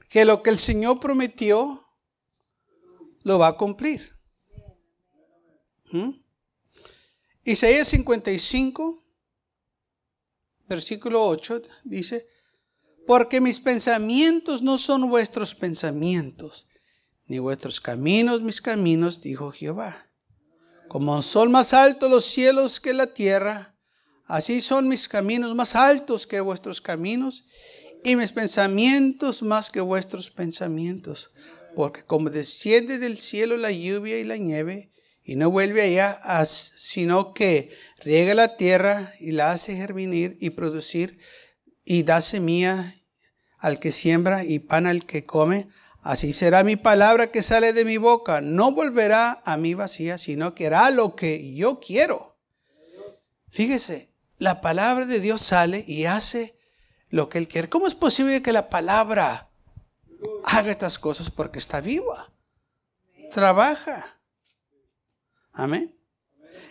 que 0.09 0.25
lo 0.25 0.43
que 0.43 0.51
el 0.51 0.59
Señor 0.59 1.01
prometió 1.01 1.85
lo 3.25 3.41
va 3.41 3.49
a 3.49 3.57
cumplir. 3.57 4.17
¿Mm? 5.91 6.11
Isaías 7.43 7.89
55, 7.89 9.05
versículo 10.69 11.27
8, 11.27 11.63
dice, 11.85 12.27
porque 13.07 13.41
mis 13.41 13.61
pensamientos 13.61 14.63
no 14.63 14.79
son 14.79 15.09
vuestros 15.09 15.55
pensamientos, 15.55 16.67
ni 17.27 17.39
vuestros 17.41 17.81
caminos 17.81 18.43
mis 18.43 18.61
caminos, 18.61 19.21
dijo 19.21 19.51
Jehová. 19.51 20.09
Como 20.89 21.21
son 21.23 21.51
más 21.51 21.73
altos 21.73 22.09
los 22.11 22.25
cielos 22.25 22.81
que 22.81 22.95
la 22.95 23.13
tierra, 23.13 23.76
así 24.27 24.61
son 24.61 24.89
mis 24.89 25.09
caminos 25.09 25.55
más 25.55 25.75
altos 25.75 26.27
que 26.27 26.41
vuestros 26.41 26.81
caminos, 26.81 27.45
y 28.05 28.15
mis 28.15 28.31
pensamientos 28.31 29.43
más 29.43 29.71
que 29.71 29.81
vuestros 29.81 30.31
pensamientos. 30.31 31.33
Porque 31.75 32.05
como 32.05 32.31
desciende 32.31 32.99
del 32.99 33.19
cielo 33.19 33.57
la 33.57 33.73
lluvia 33.73 34.19
y 34.19 34.25
la 34.25 34.37
nieve, 34.37 34.93
y 35.25 35.35
no 35.35 35.51
vuelve 35.51 35.83
allá, 35.83 36.21
sino 36.47 37.35
que 37.35 37.73
riega 37.99 38.35
la 38.35 38.57
tierra 38.57 39.13
y 39.19 39.33
la 39.33 39.51
hace 39.51 39.75
germinar 39.75 40.37
y 40.39 40.51
producir 40.51 41.19
y 41.85 42.05
da 42.05 42.21
semilla 42.21 42.95
al 43.59 43.81
que 43.81 43.91
siembra 43.91 44.45
y 44.45 44.61
pan 44.61 44.87
al 44.87 45.05
que 45.05 45.27
come. 45.27 45.67
Así 46.01 46.33
será 46.33 46.63
mi 46.63 46.77
palabra 46.77 47.33
que 47.33 47.43
sale 47.43 47.73
de 47.73 47.85
mi 47.85 47.97
boca. 47.97 48.41
No 48.41 48.73
volverá 48.73 49.43
a 49.45 49.57
mí 49.57 49.75
vacía, 49.75 50.17
sino 50.17 50.55
que 50.55 50.69
hará 50.69 50.93
lo 50.93 51.17
que 51.17 51.55
yo 51.57 51.81
quiero. 51.81 52.39
Fíjese, 53.51 54.15
la 54.39 54.61
palabra 54.61 55.07
de 55.07 55.21
Dios 55.21 55.43
sale 55.43 55.85
y 55.87 56.05
hace 56.05 56.57
lo 57.09 57.29
que 57.29 57.39
Él 57.39 57.49
quiere. 57.49 57.69
¿Cómo 57.69 57.87
es 57.87 57.95
posible 57.95 58.43
que 58.43 58.53
la 58.53 58.69
palabra 58.69 59.51
haga 60.45 60.71
estas 60.71 60.99
cosas? 60.99 61.31
Porque 61.31 61.59
está 61.59 61.81
viva. 61.81 62.33
Trabaja. 63.31 64.19
Amén. 65.53 65.97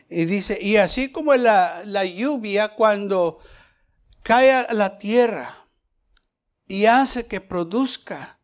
Y 0.10 0.26
dice, 0.26 0.60
y 0.62 0.78
así 0.78 1.12
como 1.12 1.34
la, 1.36 1.84
la 1.86 2.06
lluvia 2.06 2.76
cuando 2.76 3.40
cae 4.22 4.52
a 4.52 4.74
la 4.74 4.98
tierra 4.98 5.56
y 6.68 6.86
hace 6.86 7.26
que 7.28 7.42
produzca 7.42 8.40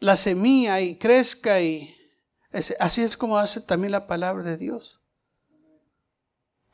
la 0.00 0.16
semilla 0.16 0.80
y 0.80 0.96
crezca 0.96 1.60
y 1.60 1.94
así 2.78 3.02
es 3.02 3.16
como 3.16 3.38
hace 3.38 3.60
también 3.60 3.92
la 3.92 4.06
palabra 4.06 4.42
de 4.44 4.56
Dios. 4.56 5.00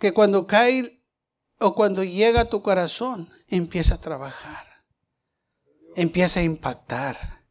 Que 0.04 0.12
cuando 0.12 0.46
cae 0.46 1.02
o 1.58 1.74
cuando 1.74 2.04
llega 2.04 2.42
a 2.42 2.50
tu 2.50 2.60
corazón, 2.60 3.32
empieza 3.48 3.94
a 3.94 4.00
trabajar, 4.02 4.84
empieza 5.96 6.40
a 6.40 6.42
impactar, 6.42 7.46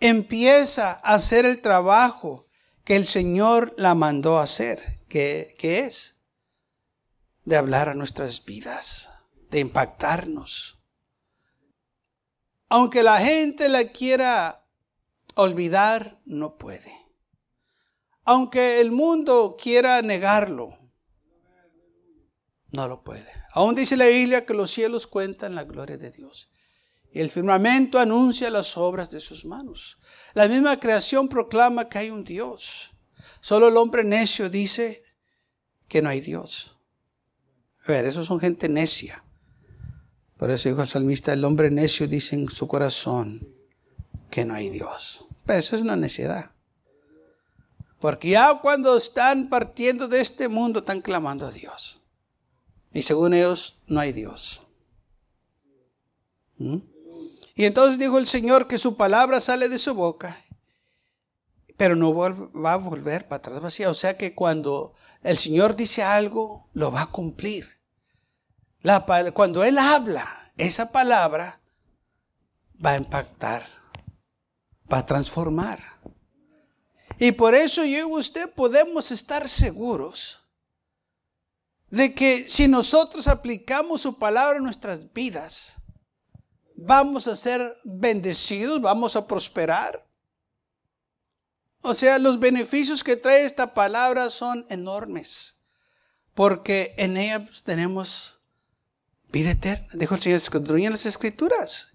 empieza 0.00 0.94
a 0.94 1.14
hacer 1.14 1.46
el 1.46 1.62
trabajo 1.62 2.44
que 2.82 2.96
el 2.96 3.06
Señor 3.06 3.72
la 3.76 3.94
mandó 3.94 4.40
a 4.40 4.42
hacer, 4.42 5.04
que, 5.08 5.54
es 5.60 6.24
de 7.44 7.56
hablar 7.56 7.88
a 7.88 7.94
nuestras 7.94 8.44
vidas, 8.44 9.12
de 9.50 9.60
impactarnos. 9.60 10.82
Aunque 12.68 13.04
la 13.04 13.18
gente 13.18 13.68
la 13.68 13.84
quiera 13.84 14.66
olvidar, 15.36 16.20
no 16.24 16.58
puede. 16.58 16.92
Aunque 18.24 18.80
el 18.80 18.90
mundo 18.90 19.56
quiera 19.56 20.02
negarlo, 20.02 20.79
no 22.72 22.88
lo 22.88 23.02
puede. 23.02 23.26
Aún 23.52 23.74
dice 23.74 23.96
la 23.96 24.06
Biblia 24.06 24.44
que 24.44 24.54
los 24.54 24.70
cielos 24.70 25.06
cuentan 25.06 25.54
la 25.54 25.64
gloria 25.64 25.98
de 25.98 26.10
Dios. 26.10 26.50
Y 27.12 27.20
el 27.20 27.28
firmamento 27.28 27.98
anuncia 27.98 28.50
las 28.50 28.76
obras 28.76 29.10
de 29.10 29.20
sus 29.20 29.44
manos. 29.44 29.98
La 30.34 30.46
misma 30.46 30.78
creación 30.78 31.28
proclama 31.28 31.88
que 31.88 31.98
hay 31.98 32.10
un 32.10 32.24
Dios. 32.24 32.92
Solo 33.40 33.68
el 33.68 33.76
hombre 33.76 34.04
necio 34.04 34.48
dice 34.48 35.02
que 35.88 36.02
no 36.02 36.08
hay 36.08 36.20
Dios. 36.20 36.78
A 37.86 37.92
ver, 37.92 38.04
esos 38.04 38.26
son 38.26 38.38
gente 38.38 38.68
necia. 38.68 39.24
Por 40.36 40.50
eso 40.50 40.68
dijo 40.68 40.82
el 40.82 40.88
salmista, 40.88 41.32
el 41.32 41.44
hombre 41.44 41.70
necio 41.70 42.06
dice 42.06 42.36
en 42.36 42.48
su 42.48 42.68
corazón 42.68 43.46
que 44.30 44.44
no 44.44 44.54
hay 44.54 44.70
Dios. 44.70 45.26
Pero 45.44 45.58
eso 45.58 45.74
es 45.74 45.82
una 45.82 45.96
necedad. 45.96 46.52
Porque 47.98 48.30
ya 48.30 48.54
cuando 48.62 48.96
están 48.96 49.48
partiendo 49.48 50.06
de 50.08 50.20
este 50.20 50.48
mundo 50.48 50.80
están 50.80 51.00
clamando 51.02 51.46
a 51.46 51.50
Dios. 51.50 51.99
Y 52.92 53.02
según 53.02 53.34
ellos 53.34 53.78
no 53.86 54.00
hay 54.00 54.12
Dios. 54.12 54.62
¿Mm? 56.58 56.78
Y 57.54 57.64
entonces 57.64 57.98
dijo 57.98 58.18
el 58.18 58.26
Señor 58.26 58.66
que 58.66 58.78
su 58.78 58.96
palabra 58.96 59.40
sale 59.40 59.68
de 59.68 59.78
su 59.78 59.94
boca, 59.94 60.36
pero 61.76 61.94
no 61.96 62.14
va 62.14 62.72
a 62.72 62.76
volver 62.76 63.28
para 63.28 63.38
atrás 63.38 63.60
vacía. 63.60 63.90
O 63.90 63.94
sea 63.94 64.16
que 64.16 64.34
cuando 64.34 64.94
el 65.22 65.38
Señor 65.38 65.76
dice 65.76 66.02
algo, 66.02 66.68
lo 66.72 66.90
va 66.90 67.02
a 67.02 67.10
cumplir. 67.10 67.78
cuando 69.34 69.64
Él 69.64 69.78
habla, 69.78 70.52
esa 70.56 70.90
palabra 70.90 71.60
va 72.84 72.92
a 72.92 72.96
impactar, 72.96 73.68
va 74.92 74.98
a 74.98 75.06
transformar. 75.06 75.80
Y 77.18 77.32
por 77.32 77.54
eso 77.54 77.84
yo 77.84 77.98
y 77.98 78.02
usted 78.04 78.50
podemos 78.54 79.10
estar 79.10 79.48
seguros 79.48 80.39
de 81.90 82.14
que 82.14 82.48
si 82.48 82.68
nosotros 82.68 83.26
aplicamos 83.26 84.02
su 84.02 84.18
palabra 84.18 84.58
en 84.58 84.64
nuestras 84.64 85.12
vidas, 85.12 85.76
vamos 86.76 87.26
a 87.26 87.36
ser 87.36 87.76
bendecidos, 87.84 88.80
vamos 88.80 89.16
a 89.16 89.26
prosperar. 89.26 90.06
O 91.82 91.94
sea, 91.94 92.18
los 92.18 92.38
beneficios 92.38 93.02
que 93.02 93.16
trae 93.16 93.44
esta 93.44 93.74
palabra 93.74 94.30
son 94.30 94.66
enormes, 94.68 95.56
porque 96.34 96.94
en 96.96 97.16
ella 97.16 97.44
pues, 97.44 97.62
tenemos 97.62 98.40
vida 99.32 99.50
eterna. 99.50 99.86
Dijo 99.94 100.14
el 100.14 100.20
Señor, 100.20 100.36
escudriñen 100.36 100.92
las 100.92 101.06
escrituras 101.06 101.88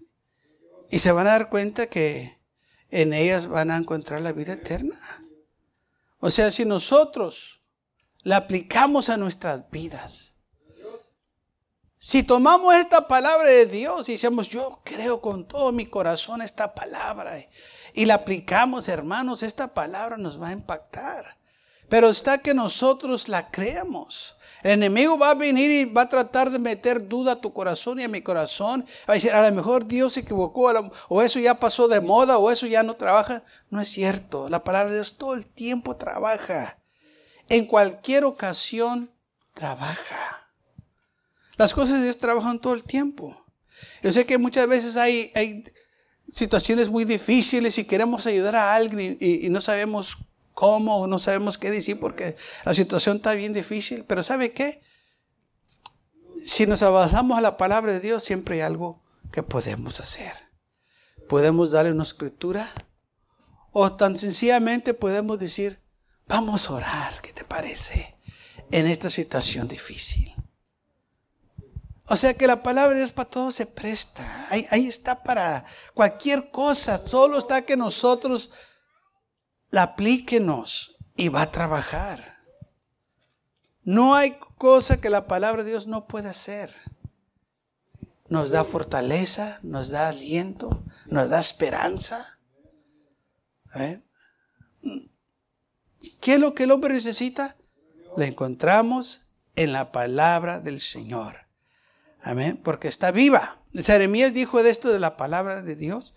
y 0.90 0.98
se 0.98 1.12
van 1.12 1.26
a 1.26 1.32
dar 1.32 1.50
cuenta 1.50 1.86
que 1.86 2.38
en 2.90 3.12
ellas 3.12 3.46
van 3.46 3.70
a 3.70 3.76
encontrar 3.76 4.20
la 4.20 4.32
vida 4.32 4.54
eterna. 4.54 4.98
O 6.18 6.30
sea, 6.30 6.50
si 6.50 6.64
nosotros 6.64 7.55
la 8.26 8.38
aplicamos 8.38 9.08
a 9.08 9.16
nuestras 9.16 9.70
vidas, 9.70 10.34
si 11.96 12.24
tomamos 12.24 12.74
esta 12.74 13.06
palabra 13.06 13.48
de 13.48 13.66
Dios 13.66 14.08
y 14.08 14.12
decimos, 14.12 14.48
yo 14.48 14.80
creo 14.82 15.20
con 15.20 15.46
todo 15.46 15.70
mi 15.70 15.86
corazón 15.86 16.42
esta 16.42 16.74
palabra 16.74 17.38
y 17.94 18.04
la 18.04 18.14
aplicamos, 18.14 18.88
hermanos, 18.88 19.44
esta 19.44 19.72
palabra 19.72 20.16
nos 20.16 20.42
va 20.42 20.48
a 20.48 20.52
impactar. 20.52 21.38
Pero 21.88 22.08
está 22.08 22.38
que 22.38 22.52
nosotros 22.52 23.28
la 23.28 23.48
creamos. 23.48 24.36
El 24.64 24.72
enemigo 24.72 25.16
va 25.16 25.30
a 25.30 25.34
venir 25.34 25.70
y 25.70 25.84
va 25.84 26.02
a 26.02 26.08
tratar 26.08 26.50
de 26.50 26.58
meter 26.58 27.06
duda 27.06 27.34
a 27.34 27.40
tu 27.40 27.52
corazón 27.52 28.00
y 28.00 28.02
a 28.02 28.08
mi 28.08 28.22
corazón. 28.22 28.84
Va 29.08 29.12
a 29.12 29.14
decir, 29.14 29.32
a 29.32 29.48
lo 29.48 29.54
mejor 29.54 29.86
Dios 29.86 30.14
se 30.14 30.20
equivocó, 30.20 30.72
o 31.08 31.22
eso 31.22 31.38
ya 31.38 31.60
pasó 31.60 31.86
de 31.86 32.00
moda, 32.00 32.38
o 32.38 32.50
eso 32.50 32.66
ya 32.66 32.82
no 32.82 32.96
trabaja. 32.96 33.44
No 33.70 33.80
es 33.80 33.88
cierto. 33.88 34.48
La 34.48 34.64
palabra 34.64 34.90
de 34.90 34.96
Dios 34.96 35.16
todo 35.16 35.34
el 35.34 35.46
tiempo 35.46 35.94
trabaja. 35.94 36.80
En 37.48 37.66
cualquier 37.66 38.24
ocasión 38.24 39.10
trabaja. 39.54 40.50
Las 41.56 41.72
cosas 41.72 41.98
de 41.98 42.04
Dios 42.04 42.18
trabajan 42.18 42.58
todo 42.58 42.74
el 42.74 42.82
tiempo. 42.82 43.44
Yo 44.02 44.12
sé 44.12 44.26
que 44.26 44.38
muchas 44.38 44.68
veces 44.68 44.96
hay, 44.96 45.32
hay 45.34 45.64
situaciones 46.32 46.88
muy 46.88 47.04
difíciles 47.04 47.78
y 47.78 47.84
queremos 47.84 48.26
ayudar 48.26 48.56
a 48.56 48.74
alguien 48.74 49.16
y, 49.20 49.48
no 49.48 49.60
sabemos 49.60 50.18
cómo, 50.52 51.06
no 51.06 51.18
sabemos 51.18 51.58
qué 51.58 51.70
decir 51.70 51.98
porque 51.98 52.36
la 52.64 52.74
situación 52.74 53.16
está 53.16 53.34
bien 53.34 53.52
difícil. 53.52 54.04
Pero 54.04 54.22
¿sabe 54.22 54.52
qué? 54.52 54.82
Si 56.44 56.66
nos 56.66 56.82
avanzamos 56.82 57.38
a 57.38 57.40
la 57.40 57.56
palabra 57.56 57.92
de 57.92 58.00
Dios, 58.00 58.22
siempre 58.22 58.56
hay 58.56 58.60
algo 58.62 59.02
que 59.32 59.42
podemos 59.42 60.00
hacer. 60.00 60.32
Podemos 61.28 61.70
darle 61.70 61.92
una 61.92 62.02
escritura 62.02 62.70
o 63.72 63.92
tan 63.92 64.16
sencillamente 64.16 64.94
podemos 64.94 65.38
decir, 65.38 65.80
vamos 66.26 66.68
a 66.68 66.74
orar, 66.74 67.20
¿qué 67.20 67.32
te 67.32 67.44
parece? 67.44 68.16
En 68.70 68.86
esta 68.86 69.10
situación 69.10 69.68
difícil. 69.68 70.34
O 72.08 72.16
sea 72.16 72.34
que 72.34 72.46
la 72.46 72.62
palabra 72.62 72.94
de 72.94 73.00
Dios 73.00 73.12
para 73.12 73.28
todo 73.28 73.50
se 73.50 73.66
presta. 73.66 74.46
Ahí, 74.50 74.86
está 74.86 75.22
para 75.22 75.64
cualquier 75.92 76.50
cosa. 76.50 77.06
Solo 77.06 77.38
está 77.38 77.62
que 77.62 77.76
nosotros 77.76 78.50
la 79.70 79.82
apliquenos 79.82 80.96
y 81.16 81.28
va 81.28 81.42
a 81.42 81.50
trabajar. 81.50 82.38
No 83.82 84.14
hay 84.14 84.38
cosa 84.56 85.00
que 85.00 85.10
la 85.10 85.26
palabra 85.26 85.64
de 85.64 85.70
Dios 85.70 85.88
no 85.88 86.06
pueda 86.06 86.30
hacer. 86.30 86.74
Nos 88.28 88.50
da 88.50 88.64
fortaleza, 88.64 89.58
nos 89.62 89.90
da 89.90 90.08
aliento, 90.08 90.84
nos 91.06 91.28
da 91.30 91.40
esperanza. 91.40 92.38
¿Eh? 93.74 94.00
¿Qué 96.20 96.34
es 96.34 96.38
lo 96.38 96.54
que 96.54 96.64
el 96.64 96.70
hombre 96.70 96.94
necesita? 96.94 97.56
La 98.16 98.26
encontramos 98.26 99.28
en 99.54 99.72
la 99.72 99.92
palabra 99.92 100.60
del 100.60 100.80
Señor. 100.80 101.46
Amén. 102.20 102.60
Porque 102.62 102.88
está 102.88 103.10
viva. 103.10 103.60
Jeremías 103.74 104.32
dijo 104.34 104.62
de 104.62 104.70
esto 104.70 104.92
de 104.92 105.00
la 105.00 105.16
palabra 105.16 105.62
de 105.62 105.76
Dios. 105.76 106.14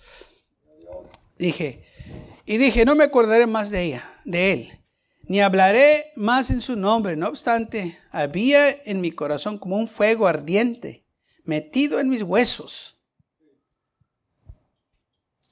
Dije, 1.38 1.86
y 2.46 2.58
dije, 2.58 2.86
no 2.86 2.96
me 2.96 3.04
acordaré 3.04 3.48
más 3.48 3.70
de 3.70 3.84
ella, 3.84 4.12
de 4.26 4.52
él, 4.54 4.80
ni 5.24 5.40
hablaré 5.40 6.12
más 6.16 6.50
en 6.50 6.62
su 6.62 6.76
nombre. 6.76 7.16
No 7.16 7.28
obstante, 7.28 7.98
había 8.12 8.70
en 8.70 9.02
mi 9.02 9.12
corazón 9.12 9.58
como 9.58 9.78
un 9.78 9.88
fuego 9.88 10.28
ardiente, 10.28 11.06
metido 11.44 12.00
en 12.00 12.10
mis 12.10 12.24
huesos. 12.24 12.98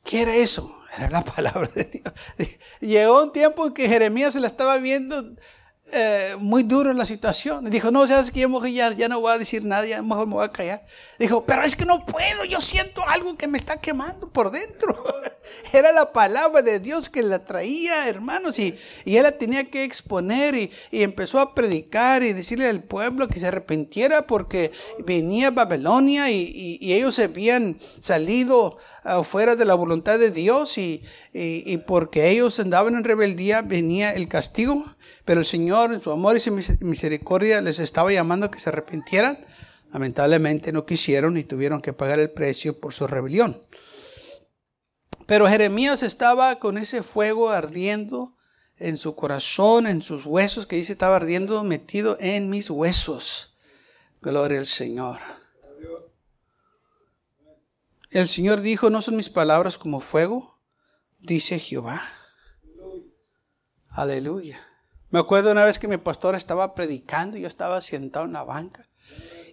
¿Qué 0.04 0.24
era 0.24 0.36
eso? 0.36 0.77
La 1.10 1.24
palabra 1.24 1.70
de 1.74 1.84
Dios. 1.84 2.14
Llegó 2.80 3.24
un 3.24 3.32
tiempo 3.32 3.68
en 3.68 3.74
que 3.74 3.88
Jeremías 3.88 4.34
se 4.34 4.40
la 4.40 4.48
estaba 4.48 4.78
viendo 4.78 5.36
eh, 5.92 6.36
muy 6.40 6.64
duro 6.64 6.92
la 6.94 7.06
situación. 7.06 7.70
Dijo, 7.70 7.92
no, 7.92 8.06
sabes 8.08 8.32
que 8.32 8.48
ya, 8.74 8.92
ya 8.94 9.08
no 9.08 9.22
voy 9.22 9.32
a 9.32 9.38
decir 9.38 9.64
nada, 9.64 9.86
ya 9.86 10.02
mejor 10.02 10.28
me 10.28 10.34
voy 10.34 10.46
a 10.46 10.52
callar. 10.52 10.86
Dijo, 11.18 11.46
pero 11.46 11.64
es 11.64 11.76
que 11.76 11.86
no 11.86 12.06
puedo, 12.06 12.44
yo 12.44 12.60
siento 12.60 13.08
algo 13.08 13.38
que 13.38 13.48
me 13.48 13.58
está 13.58 13.78
quemando 13.78 14.30
por 14.30 14.52
dentro. 14.52 15.04
Era 15.72 15.94
la 15.94 16.12
palabra 16.12 16.62
de 16.62 16.80
Dios 16.80 17.10
que 17.10 17.24
la 17.24 17.40
traía, 17.40 18.10
hermanos, 18.10 18.60
y, 18.60 18.76
y 19.06 19.16
él 19.16 19.24
la 19.24 19.32
tenía 19.32 19.64
que 19.64 19.84
exponer 19.84 20.56
y, 20.56 20.72
y, 20.92 21.04
empezó 21.04 21.40
a 21.40 21.56
predicar 21.56 22.22
y 22.22 22.34
decirle 22.34 22.68
al 22.68 22.84
pueblo 22.84 23.30
que 23.30 23.40
se 23.40 23.48
arrepintiera 23.48 24.28
porque 24.28 24.72
venía 25.06 25.52
Babilonia 25.52 26.30
y, 26.30 26.78
y 26.82 26.94
ellos 26.94 27.16
se 27.16 27.24
habían 27.24 27.78
salido 28.02 28.78
fuera 29.24 29.56
de 29.56 29.66
la 29.66 29.74
voluntad 29.74 30.20
de 30.20 30.32
Dios 30.32 30.78
y, 30.78 31.04
porque 31.86 32.30
ellos 32.30 32.60
andaban 32.60 32.96
en 32.96 33.04
rebeldía 33.04 33.62
venía 33.62 34.12
el 34.12 34.28
castigo, 34.28 34.86
pero 35.28 35.42
el 35.42 35.46
Señor 35.46 35.92
en 35.92 36.00
su 36.00 36.10
amor 36.10 36.38
y 36.38 36.40
su 36.40 36.54
misericordia 36.54 37.60
les 37.60 37.80
estaba 37.80 38.14
llamando 38.14 38.46
a 38.46 38.52
que 38.52 38.62
se 38.62 38.70
arrepintieran. 38.70 39.46
Lamentablemente 39.92 40.72
no 40.72 40.86
quisieron 40.86 41.36
y 41.38 41.44
tuvieron 41.44 41.82
que 41.82 41.92
pagar 41.92 42.20
el 42.20 42.32
precio 42.32 42.80
por 42.80 42.94
su 42.94 43.08
rebelión. 43.08 43.62
Pero 45.26 45.46
Jeremías 45.50 46.02
estaba 46.02 46.60
con 46.60 46.78
ese 46.78 47.04
fuego 47.04 47.50
ardiendo 47.50 48.38
en 48.78 48.96
su 48.96 49.16
corazón, 49.16 49.86
en 49.86 50.02
sus 50.02 50.26
huesos, 50.26 50.66
que 50.66 50.78
dice 50.78 50.94
estaba 50.94 51.18
ardiendo 51.18 51.62
metido 51.66 52.16
en 52.22 52.50
mis 52.50 52.70
huesos. 52.70 53.58
Gloria 54.22 54.60
al 54.60 54.66
Señor. 54.66 55.20
El 58.12 58.30
Señor 58.30 58.62
dijo, 58.62 58.90
¿no 58.90 59.02
son 59.02 59.18
mis 59.18 59.30
palabras 59.30 59.78
como 59.78 60.00
fuego? 60.00 60.62
Dice 61.20 61.60
Jehová. 61.60 62.02
Aleluya. 63.90 64.58
Me 65.10 65.20
acuerdo 65.20 65.52
una 65.52 65.66
vez 65.66 65.80
que 65.80 65.88
mi 65.88 65.98
pastor 65.98 66.36
estaba 66.36 66.76
predicando 66.76 67.38
y 67.38 67.42
yo 67.42 67.48
estaba 67.48 67.82
sentado 67.82 68.26
en 68.26 68.34
la 68.34 68.44
banca. 68.44 68.88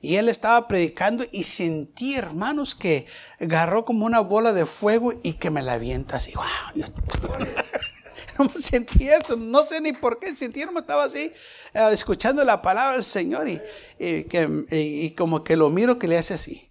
Y 0.03 0.17
él 0.17 0.29
estaba 0.29 0.69
predicando 0.69 1.25
y 1.33 1.45
sentí, 1.45 2.17
hermanos, 2.17 2.75
que 2.75 3.07
agarró 3.41 3.85
como 3.85 4.05
una 4.05 4.21
bola 4.21 4.53
de 4.53 4.67
fuego 4.67 5.15
y 5.23 5.35
que 5.35 5.51
me 5.51 5.63
la 5.63 5.75
avienta 5.75 6.19
así. 6.19 6.35
no 8.39 8.49
sentí 8.51 9.09
eso, 9.09 9.37
no 9.37 9.65
sé 9.65 9.81
ni 9.81 9.93
por 9.93 10.19
qué 10.19 10.37
sentí, 10.37 10.65
no 10.65 10.79
estaba 10.79 11.05
así, 11.05 11.33
eh, 11.73 11.89
escuchando 11.93 12.45
la 12.45 12.61
palabra 12.61 12.95
del 12.95 13.05
Señor 13.05 13.49
y, 13.49 13.61
que, 13.99 14.67
y 14.71 15.11
como 15.13 15.43
que 15.43 15.57
lo 15.57 15.71
miro 15.71 15.99
que 15.99 16.09
le 16.09 16.19
hace 16.19 16.35
así. 16.35 16.71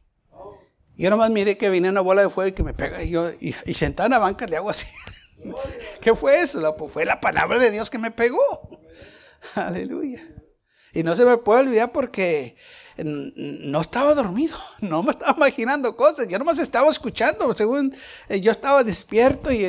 Yo 0.95 1.09
nomás 1.09 1.31
miré 1.31 1.57
que 1.57 1.69
venía 1.69 1.89
una 1.89 2.01
bola 2.01 2.21
de 2.21 2.29
fuego 2.29 2.49
y 2.49 2.51
que 2.51 2.63
me 2.63 2.73
pega. 2.73 3.01
Y, 3.01 3.09
yo, 3.09 3.31
y, 3.39 3.53
sentado 3.73 4.07
en 4.07 4.11
la 4.11 4.19
banca 4.19 4.45
le 4.45 4.57
hago 4.57 4.69
así. 4.69 4.85
¿Qué 6.01 6.15
fue 6.15 6.39
eso? 6.39 6.75
Pues 6.77 6.91
fue 6.91 7.05
la 7.05 7.19
palabra 7.19 7.59
de 7.59 7.71
Dios 7.71 7.89
que 7.89 7.99
me 7.99 8.11
pegó. 8.11 8.81
Aleluya. 9.55 10.21
Y 10.93 11.03
no 11.03 11.15
se 11.15 11.25
me 11.25 11.37
puede 11.37 11.61
olvidar 11.61 11.91
porque 11.91 12.55
no 12.97 13.81
estaba 13.81 14.13
dormido, 14.13 14.55
no 14.81 15.01
me 15.01 15.11
estaba 15.11 15.35
imaginando 15.35 15.95
cosas, 15.95 16.27
yo 16.27 16.37
nomás 16.37 16.59
estaba 16.59 16.91
escuchando, 16.91 17.51
según 17.53 17.95
eh, 18.29 18.39
yo 18.39 18.51
estaba 18.51 18.83
despierto 18.83 19.51
y 19.51 19.65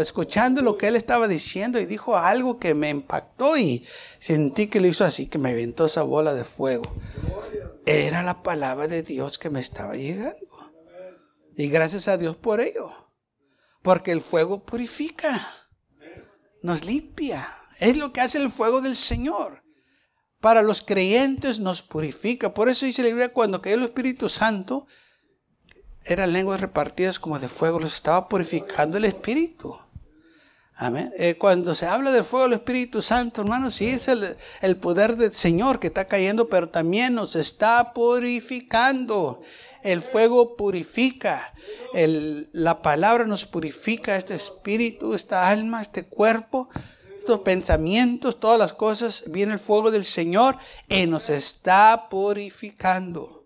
escuchando 0.00 0.62
lo 0.62 0.76
que 0.76 0.88
él 0.88 0.96
estaba 0.96 1.28
diciendo 1.28 1.78
y 1.78 1.86
dijo 1.86 2.16
algo 2.16 2.58
que 2.58 2.74
me 2.74 2.90
impactó 2.90 3.56
y 3.56 3.86
sentí 4.18 4.66
que 4.66 4.80
lo 4.80 4.88
hizo 4.88 5.04
así, 5.04 5.26
que 5.26 5.38
me 5.38 5.50
aventó 5.50 5.86
esa 5.86 6.02
bola 6.02 6.34
de 6.34 6.44
fuego. 6.44 6.92
Era 7.86 8.22
la 8.22 8.42
palabra 8.42 8.88
de 8.88 9.02
Dios 9.02 9.38
que 9.38 9.50
me 9.50 9.60
estaba 9.60 9.94
llegando. 9.96 10.46
Y 11.56 11.68
gracias 11.68 12.06
a 12.06 12.18
Dios 12.18 12.36
por 12.36 12.60
ello. 12.60 12.90
Porque 13.82 14.12
el 14.12 14.20
fuego 14.20 14.64
purifica, 14.64 15.54
nos 16.62 16.84
limpia. 16.84 17.48
Es 17.78 17.96
lo 17.96 18.12
que 18.12 18.20
hace 18.20 18.38
el 18.38 18.50
fuego 18.50 18.80
del 18.80 18.96
Señor. 18.96 19.62
Para 20.40 20.62
los 20.62 20.82
creyentes 20.82 21.58
nos 21.58 21.82
purifica. 21.82 22.54
Por 22.54 22.68
eso 22.68 22.86
dice 22.86 23.02
la 23.02 23.08
Biblia, 23.08 23.32
cuando 23.32 23.60
cayó 23.60 23.76
el 23.76 23.84
Espíritu 23.84 24.28
Santo, 24.28 24.86
eran 26.04 26.32
lenguas 26.32 26.60
repartidas 26.60 27.18
como 27.18 27.38
de 27.38 27.48
fuego, 27.48 27.80
los 27.80 27.94
estaba 27.94 28.28
purificando 28.28 28.96
el 28.96 29.04
Espíritu. 29.04 29.76
Amén. 30.80 31.12
Eh, 31.18 31.36
cuando 31.36 31.74
se 31.74 31.86
habla 31.86 32.12
del 32.12 32.24
fuego 32.24 32.44
del 32.44 32.58
Espíritu 32.58 33.02
Santo, 33.02 33.40
hermanos, 33.40 33.74
sí 33.74 33.88
es 33.88 34.06
el, 34.06 34.36
el, 34.60 34.76
poder 34.76 35.16
del 35.16 35.34
Señor 35.34 35.80
que 35.80 35.88
está 35.88 36.06
cayendo, 36.06 36.48
pero 36.48 36.68
también 36.68 37.14
nos 37.14 37.34
está 37.34 37.92
purificando. 37.92 39.42
El 39.82 40.00
fuego 40.00 40.56
purifica. 40.56 41.52
La 42.52 42.82
palabra 42.82 43.24
nos 43.24 43.46
purifica 43.46 44.16
este 44.16 44.34
espíritu, 44.34 45.14
esta 45.14 45.48
alma, 45.48 45.82
este 45.82 46.06
cuerpo, 46.06 46.68
estos 47.18 47.40
pensamientos, 47.40 48.40
todas 48.40 48.58
las 48.58 48.72
cosas. 48.72 49.24
Viene 49.26 49.52
el 49.52 49.58
fuego 49.58 49.90
del 49.90 50.04
Señor 50.04 50.56
y 50.88 51.06
nos 51.06 51.30
está 51.30 52.08
purificando. 52.10 53.38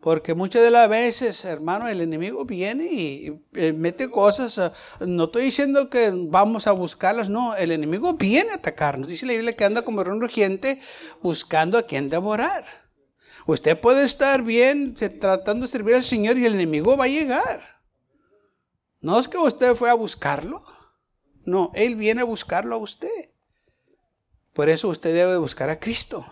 Porque 0.00 0.34
muchas 0.34 0.62
de 0.62 0.70
las 0.70 0.88
veces, 0.88 1.44
hermano, 1.44 1.88
el 1.88 2.00
enemigo 2.00 2.44
viene 2.44 2.84
y, 2.84 3.42
eh, 3.54 3.72
mete 3.72 4.08
cosas. 4.08 4.56
Eh, 4.58 5.06
no 5.06 5.24
estoy 5.24 5.44
diciendo 5.44 5.90
que 5.90 6.12
vamos 6.14 6.68
a 6.68 6.72
buscarlas, 6.72 7.28
no. 7.28 7.56
El 7.56 7.72
enemigo 7.72 8.14
viene 8.14 8.52
a 8.52 8.54
atacarnos. 8.54 9.08
Dice 9.08 9.26
la 9.26 9.32
Biblia 9.32 9.56
que 9.56 9.64
anda 9.64 9.82
como 9.82 10.00
un 10.02 10.20
rugiente 10.20 10.80
buscando 11.20 11.78
a 11.78 11.82
quien 11.82 12.08
devorar. 12.08 12.87
Usted 13.48 13.80
puede 13.80 14.04
estar 14.04 14.42
bien 14.42 14.94
tratando 14.94 15.66
de 15.66 15.72
servir 15.72 15.96
al 15.96 16.04
Señor 16.04 16.38
y 16.38 16.46
el 16.46 16.54
enemigo 16.54 16.96
va 16.96 17.06
a 17.06 17.08
llegar. 17.08 17.82
No 19.00 19.18
es 19.18 19.26
que 19.26 19.38
usted 19.38 19.74
fue 19.74 19.90
a 19.90 19.94
buscarlo. 19.94 20.62
No, 21.44 21.72
Él 21.74 21.96
viene 21.96 22.20
a 22.20 22.24
buscarlo 22.24 22.76
a 22.76 22.78
usted. 22.78 23.30
Por 24.52 24.68
eso 24.68 24.88
usted 24.88 25.12
debe 25.12 25.36
buscar 25.38 25.70
a 25.70 25.80
Cristo. 25.80 26.24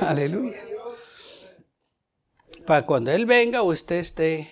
Aleluya 0.00 0.76
para 2.66 2.84
cuando 2.84 3.12
Él 3.12 3.24
venga 3.24 3.62
usted 3.62 3.96
esté 3.96 4.50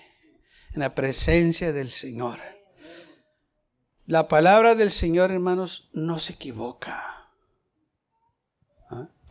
en 0.72 0.80
la 0.80 0.94
presencia 0.94 1.72
del 1.72 1.90
Señor. 1.90 2.38
La 4.06 4.28
palabra 4.28 4.74
del 4.74 4.90
Señor, 4.90 5.30
hermanos, 5.30 5.90
no 5.92 6.18
se 6.18 6.34
equivoca. 6.34 7.23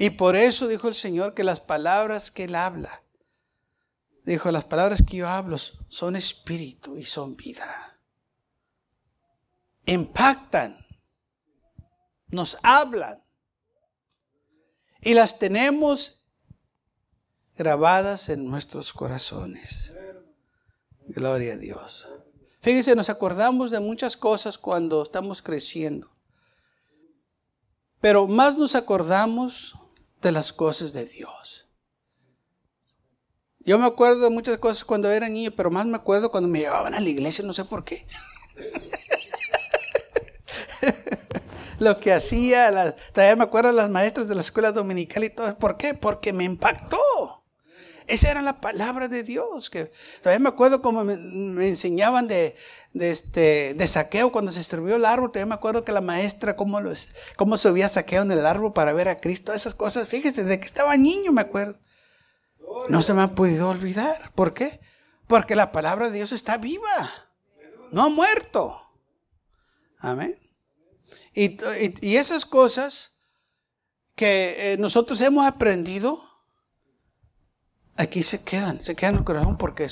Y 0.04 0.10
por 0.10 0.36
eso 0.36 0.68
dijo 0.68 0.89
el 0.89 0.96
Señor 0.96 1.34
que 1.34 1.46
las 1.46 1.62
palabras 1.62 2.30
que 2.30 2.44
Él 2.44 2.56
habla, 2.56 3.04
dijo, 4.26 4.52
las 4.52 4.66
palabras 4.66 5.02
que 5.02 5.16
yo 5.16 5.30
hablo 5.30 5.56
son 5.88 6.18
espíritu 6.18 6.98
y 6.98 7.06
son 7.06 7.38
vida. 7.38 8.02
Impactan, 9.86 10.86
nos 12.28 12.58
hablan 12.63 13.24
y 15.00 15.13
las 15.13 15.39
tenemos 15.39 16.22
grabadas 17.56 18.28
en 18.28 18.44
nuestros 18.46 18.92
corazones. 18.92 19.96
Gloria 21.08 21.54
a 21.54 21.58
Dios. 21.58 22.10
Fíjense, 22.62 22.94
nos 22.94 23.08
acordamos 23.08 23.72
de 23.72 23.80
muchas 23.80 24.18
cosas 24.18 24.58
cuando 24.58 25.02
estamos 25.02 25.42
creciendo, 25.42 26.13
pero 28.02 28.28
más 28.28 28.58
nos 28.58 28.76
acordamos 28.76 29.78
de 30.24 30.32
las 30.32 30.54
cosas 30.54 30.94
de 30.94 31.06
Dios. 31.06 31.70
Yo 33.60 33.80
me 33.80 33.86
acuerdo 33.86 34.22
de 34.22 34.30
muchas 34.30 34.58
cosas 34.58 34.84
cuando 34.84 35.12
era 35.12 35.30
niño, 35.30 35.52
pero 35.56 35.72
más 35.72 35.86
me 35.86 35.96
acuerdo 35.96 36.32
cuando 36.32 36.50
me 36.50 36.60
llevaban 36.60 36.94
a 36.94 37.00
la 37.00 37.10
iglesia, 37.10 37.46
no 37.46 37.54
sé 37.54 37.64
por 37.66 37.86
qué. 37.86 38.06
Lo 41.80 42.00
que 42.00 42.14
hacía, 42.14 42.96
todavía 43.14 43.36
me 43.36 43.44
acuerdo 43.44 43.70
de 43.70 43.76
las 43.76 43.90
maestras 43.90 44.28
de 44.28 44.36
la 44.36 44.42
escuela 44.42 44.72
dominical 44.72 45.24
y 45.24 45.30
todo. 45.30 45.58
¿Por 45.58 45.78
qué? 45.78 45.94
Porque 45.94 46.34
me 46.34 46.44
impactó. 46.44 47.43
Esa 48.08 48.32
era 48.32 48.42
la 48.42 48.60
palabra 48.60 49.08
de 49.08 49.24
Dios. 49.24 49.70
Que 49.70 49.92
todavía 50.22 50.39
me 50.39 50.50
acuerdo 50.50 50.82
como 50.82 51.04
me, 51.04 51.13
enseñaban 51.68 52.28
de, 52.28 52.56
este, 52.94 53.74
de 53.74 53.88
saqueo 53.88 54.32
cuando 54.32 54.52
se 54.52 54.62
estrelló 54.62 54.96
el 54.96 55.06
árbol. 55.06 55.32
Todavía 55.32 55.50
me 55.50 55.56
acuerdo 55.56 55.84
que 55.84 55.92
la 55.92 56.02
maestra, 56.02 56.56
cómo, 56.56 56.82
los, 56.82 57.10
cómo 57.36 57.58
subía 57.58 57.89
saqueo 57.89 58.24
en 58.24 58.32
el 58.32 58.46
árbol 58.46 58.74
para 58.74 58.94
ver 58.94 59.08
a 59.08 59.20
Cristo. 59.20 59.54
Esas 59.54 59.76
cosas, 59.76 60.08
fíjese, 60.08 60.44
de 60.44 60.60
que 60.60 60.66
estaba 60.66 60.96
niño 60.98 61.32
me 61.32 61.42
acuerdo. 61.42 61.80
No 62.89 63.02
se 63.02 63.13
me 63.13 63.22
ha 63.22 63.36
podido 63.36 63.70
olvidar. 63.70 64.32
¿Por 64.36 64.54
qué? 64.54 64.80
Porque 65.28 65.56
la 65.56 65.72
palabra 65.72 66.10
de 66.10 66.18
Dios 66.18 66.32
está 66.32 66.58
viva. 66.58 67.12
No 67.92 68.04
ha 68.04 68.10
muerto. 68.10 68.76
Amén. 70.00 70.38
Y, 71.34 71.58
y, 72.02 72.18
esas 72.18 72.46
cosas 72.46 73.16
que 74.16 74.74
eh, 74.74 74.78
nosotros 74.78 75.20
hemos 75.22 75.46
aprendido 75.46 76.24
aquí 77.96 78.24
se 78.24 78.44
quedan, 78.44 78.82
se 78.82 78.96
quedan 78.96 79.16
en 79.16 79.20
el 79.20 79.26
corazón 79.26 79.58
porque 79.58 79.88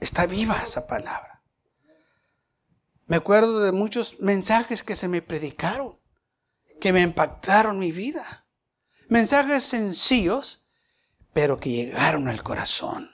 está 0.00 0.26
viva 0.26 0.60
esa 0.62 0.86
palabra. 0.86 1.42
Me 3.06 3.16
acuerdo 3.16 3.60
de 3.60 3.72
muchos 3.72 4.20
mensajes 4.20 4.82
que 4.82 4.96
se 4.96 5.06
me 5.06 5.22
predicaron, 5.22 5.98
que 6.80 6.92
me 6.92 7.02
impactaron 7.02 7.78
mi 7.78 7.92
vida. 7.92 8.46
Mensajes 9.08 9.62
sencillos, 9.62 10.66
pero 11.32 11.60
que 11.60 11.70
llegaron 11.70 12.26
al 12.26 12.42
corazón. 12.42 13.10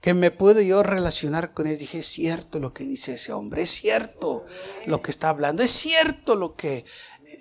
Que 0.00 0.14
me 0.14 0.30
pude 0.30 0.66
yo 0.66 0.82
relacionar 0.82 1.52
con 1.52 1.66
él. 1.66 1.78
Dije, 1.78 1.98
es 1.98 2.06
cierto 2.06 2.60
lo 2.60 2.72
que 2.72 2.84
dice 2.84 3.14
ese 3.14 3.32
hombre, 3.32 3.62
es 3.62 3.70
cierto 3.70 4.46
lo 4.86 5.02
que 5.02 5.10
está 5.10 5.28
hablando, 5.28 5.62
es 5.62 5.70
cierto 5.70 6.34
lo 6.34 6.54
que 6.54 6.86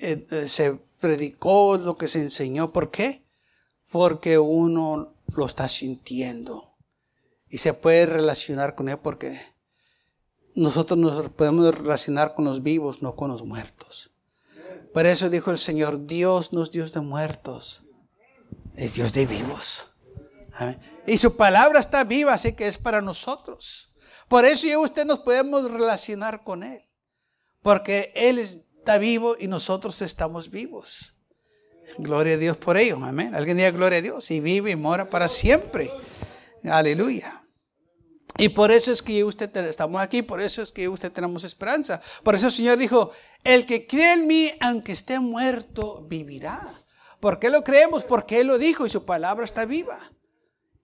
eh, 0.02 0.26
eh, 0.30 0.48
se 0.50 0.80
predicó, 1.00 1.78
lo 1.78 1.96
que 1.96 2.10
se 2.10 2.20
enseñó. 2.20 2.74
¿Por 2.74 2.92
qué? 2.92 3.24
Porque 3.90 4.38
uno 4.38 5.13
lo 5.36 5.46
está 5.46 5.68
sintiendo. 5.68 6.76
Y 7.50 7.60
se 7.60 7.74
puede 7.74 8.06
relacionar 8.06 8.76
con 8.76 8.90
Él 8.90 8.98
porque 9.00 9.40
nosotros 10.56 11.00
nos 11.00 11.30
podemos 11.30 11.74
relacionar 11.76 12.36
con 12.36 12.46
los 12.46 12.64
vivos, 12.64 13.02
no 13.02 13.16
con 13.16 13.32
los 13.32 13.44
muertos. 13.44 14.12
Por 14.94 15.06
eso 15.06 15.30
dijo 15.30 15.52
el 15.52 15.58
Señor, 15.58 16.06
Dios 16.06 16.54
no 16.54 16.64
es 16.64 16.72
Dios 16.72 16.94
de 16.94 17.02
muertos, 17.02 17.86
es 18.76 18.94
Dios 18.94 19.14
de 19.14 19.26
vivos. 19.26 19.88
Y 21.08 21.18
su 21.18 21.36
palabra 21.36 21.80
está 21.80 22.04
viva, 22.04 22.34
así 22.34 22.54
que 22.54 22.68
es 22.68 22.78
para 22.78 23.02
nosotros. 23.02 23.92
Por 24.28 24.46
eso 24.46 24.68
yo 24.68 24.82
y 24.82 24.86
usted 24.86 25.06
nos 25.06 25.20
podemos 25.20 25.70
relacionar 25.70 26.44
con 26.44 26.64
Él. 26.64 26.84
Porque 27.62 28.12
Él 28.16 28.38
está 28.38 28.98
vivo 28.98 29.36
y 29.40 29.48
nosotros 29.48 30.02
estamos 30.02 30.50
vivos. 30.50 31.13
Gloria 31.98 32.36
a 32.36 32.38
Dios 32.38 32.58
por 32.58 32.78
ello. 32.78 32.98
Amén. 33.04 33.36
Alguien 33.36 33.58
diga 33.58 33.72
gloria 33.72 34.00
a 34.00 34.02
Dios 34.02 34.30
y 34.32 34.40
vive 34.40 34.72
y 34.72 34.76
mora 34.76 35.10
para 35.10 35.28
siempre. 35.28 35.92
Aleluya. 36.64 37.42
Y 38.38 38.50
por 38.50 38.72
eso 38.72 38.92
es 38.92 39.02
que 39.02 39.24
usted 39.24 39.56
estamos 39.68 40.02
aquí, 40.02 40.24
por 40.24 40.42
eso 40.42 40.62
es 40.64 40.72
que 40.72 40.90
usted 40.90 41.12
tenemos 41.12 41.44
esperanza. 41.44 42.02
Por 42.24 42.34
eso 42.36 42.48
el 42.48 42.54
Señor 42.54 42.78
dijo, 42.78 43.12
el 43.44 43.66
que 43.66 43.86
cree 43.86 44.14
en 44.14 44.28
mí, 44.28 44.52
aunque 44.60 44.92
esté 44.92 45.20
muerto, 45.20 46.06
vivirá. 46.08 46.62
¿Por 47.20 47.40
qué 47.40 47.50
lo 47.50 47.64
creemos? 47.64 48.04
Porque 48.04 48.42
Él 48.42 48.48
lo 48.48 48.58
dijo 48.58 48.86
y 48.86 48.90
su 48.90 49.06
palabra 49.06 49.46
está 49.46 49.66
viva. 49.66 50.00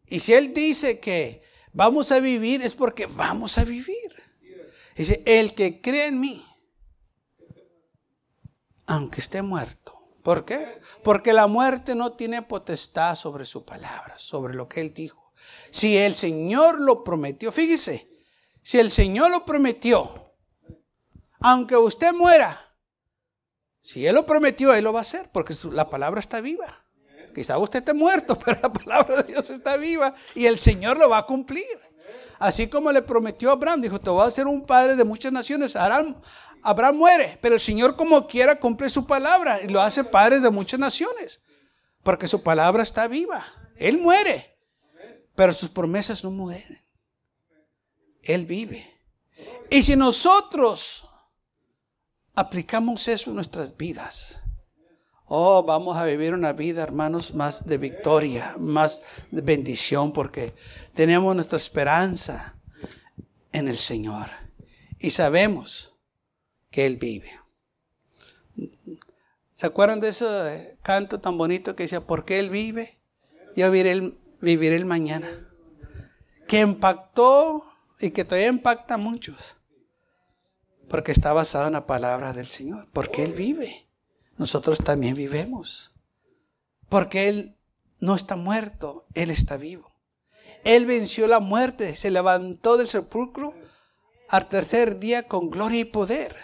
Y 0.08 0.20
si 0.20 0.34
Él 0.34 0.54
dice 0.54 1.00
que 1.00 1.42
vamos 1.74 2.12
a 2.12 2.20
vivir, 2.20 2.62
es 2.62 2.76
porque 2.76 3.08
vamos 3.08 3.58
a 3.58 3.64
vivir. 3.64 4.14
Dice, 4.96 5.24
el 5.26 5.54
que 5.54 5.82
cree 5.82 6.08
en 6.08 6.20
mí, 6.20 6.46
aunque 8.86 9.22
esté 9.22 9.42
muerto, 9.42 9.79
¿Por 10.30 10.46
qué? 10.46 10.80
Porque 11.04 11.34
la 11.34 11.48
muerte 11.48 11.96
no 11.96 12.12
tiene 12.12 12.44
potestad 12.44 13.16
sobre 13.16 13.46
su 13.46 13.66
palabra, 13.66 14.14
sobre 14.20 14.54
lo 14.54 14.70
que 14.70 14.80
él 14.80 14.94
dijo. 14.94 15.34
Si 15.72 15.98
el 15.98 16.14
Señor 16.14 16.80
lo 16.80 17.04
prometió, 17.04 17.52
fíjese, 17.52 18.08
si 18.62 18.78
el 18.78 18.92
Señor 18.92 19.32
lo 19.32 19.44
prometió, 19.44 20.36
aunque 21.40 21.76
usted 21.76 22.14
muera, 22.14 22.76
si 23.82 24.06
Él 24.06 24.14
lo 24.14 24.28
prometió, 24.28 24.72
Él 24.76 24.84
lo 24.84 24.94
va 24.94 25.00
a 25.00 25.02
hacer, 25.02 25.32
porque 25.32 25.56
la 25.72 25.90
palabra 25.90 26.20
está 26.20 26.42
viva. 26.42 26.86
Quizá 27.34 27.58
usted 27.58 27.80
esté 27.80 27.96
muerto, 27.96 28.38
pero 28.46 28.60
la 28.62 28.72
palabra 28.72 29.24
de 29.24 29.34
Dios 29.34 29.50
está 29.50 29.78
viva 29.78 30.14
y 30.36 30.46
el 30.46 30.60
Señor 30.60 31.00
lo 31.00 31.10
va 31.10 31.18
a 31.18 31.26
cumplir. 31.26 31.66
Así 32.40 32.68
como 32.68 32.92
le 32.92 33.02
prometió 33.02 33.50
a 33.50 33.54
Abraham, 33.54 33.82
dijo, 33.82 34.00
te 34.00 34.10
voy 34.10 34.24
a 34.24 34.28
hacer 34.28 34.48
un 34.48 34.66
padre 34.66 34.96
de 34.96 35.04
muchas 35.04 35.32
naciones. 35.32 35.76
Abraham, 35.76 36.16
Abraham 36.64 36.96
muere, 36.96 37.38
pero 37.42 37.56
el 37.56 37.62
Señor 37.62 37.98
como 37.98 38.28
quiera 38.28 38.56
cumple 38.58 38.90
su 38.90 39.06
palabra 39.06 39.62
y 39.62 39.68
lo 39.68 39.82
hace 39.82 40.06
padre 40.06 40.40
de 40.40 40.50
muchas 40.50 40.80
naciones, 40.80 41.42
porque 42.02 42.28
su 42.28 42.42
palabra 42.42 42.82
está 42.82 43.10
viva. 43.10 43.46
Él 43.76 44.00
muere, 44.00 44.58
pero 45.36 45.52
sus 45.52 45.70
promesas 45.70 46.24
no 46.24 46.32
mueren. 46.32 46.82
Él 48.24 48.46
vive. 48.46 48.86
Y 49.70 49.84
si 49.84 49.96
nosotros 49.96 51.06
aplicamos 52.36 53.08
eso 53.10 53.30
en 53.30 53.36
nuestras 53.36 53.76
vidas, 53.76 54.42
oh, 55.26 55.64
vamos 55.64 55.96
a 55.98 56.06
vivir 56.06 56.34
una 56.34 56.54
vida, 56.54 56.84
hermanos, 56.84 57.34
más 57.34 57.66
de 57.66 57.78
victoria, 57.78 58.56
más 58.60 59.04
de 59.30 59.42
bendición, 59.42 60.12
porque 60.12 60.56
tenemos 60.94 61.36
nuestra 61.36 61.58
esperanza 61.58 62.56
en 63.52 63.68
el 63.68 63.78
Señor. 63.78 64.30
Y 65.00 65.12
sabemos 65.12 65.96
que 66.70 66.86
Él 66.86 66.98
vive. 66.98 67.32
¿Se 69.52 69.66
acuerdan 69.66 70.00
de 70.00 70.10
ese 70.10 70.78
canto 70.82 71.20
tan 71.20 71.38
bonito 71.38 71.76
que 71.76 71.84
decía, 71.84 72.06
porque 72.06 72.40
Él 72.40 72.50
vive? 72.50 73.00
Yo 73.56 73.72
viviré 73.72 74.76
el, 74.76 74.86
mañana. 74.86 75.28
Que 76.48 76.62
impactó 76.62 77.66
y 78.00 78.12
que 78.12 78.24
todavía 78.24 78.48
impacta 78.48 78.94
a 78.94 78.98
muchos. 78.98 79.58
Porque 80.88 81.12
está 81.12 81.34
basado 81.34 81.68
en 81.68 81.74
la 81.74 81.86
palabra 81.86 82.34
del 82.34 82.46
Señor. 82.46 82.88
Porque 82.94 83.24
Él 83.24 83.34
vive. 83.34 83.88
Nosotros 84.38 84.80
también 84.80 85.16
vivemos. 85.16 85.94
Porque 86.88 87.28
Él 87.28 87.58
no 88.00 88.16
está 88.16 88.36
muerto, 88.36 89.06
Él 89.14 89.30
está 89.30 89.58
vivo. 89.58 89.89
Él 90.64 90.86
venció 90.86 91.28
la 91.28 91.40
muerte, 91.40 91.96
se 91.96 92.12
levantó 92.12 92.78
del 92.78 92.88
sepulcro 92.88 93.54
al 94.30 94.50
tercer 94.50 95.00
día 95.00 95.24
con 95.24 95.50
gloria 95.50 95.82
y 95.82 95.86
poder. 95.86 96.36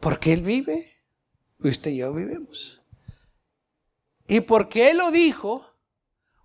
Porque 0.00 0.32
Él 0.32 0.42
vive, 0.42 1.02
usted 1.58 1.90
y 1.90 1.98
yo 1.98 2.12
vivimos. 2.12 2.82
Y 4.26 4.40
porque 4.40 4.90
Él 4.90 4.98
lo 4.98 5.10
dijo, 5.10 5.64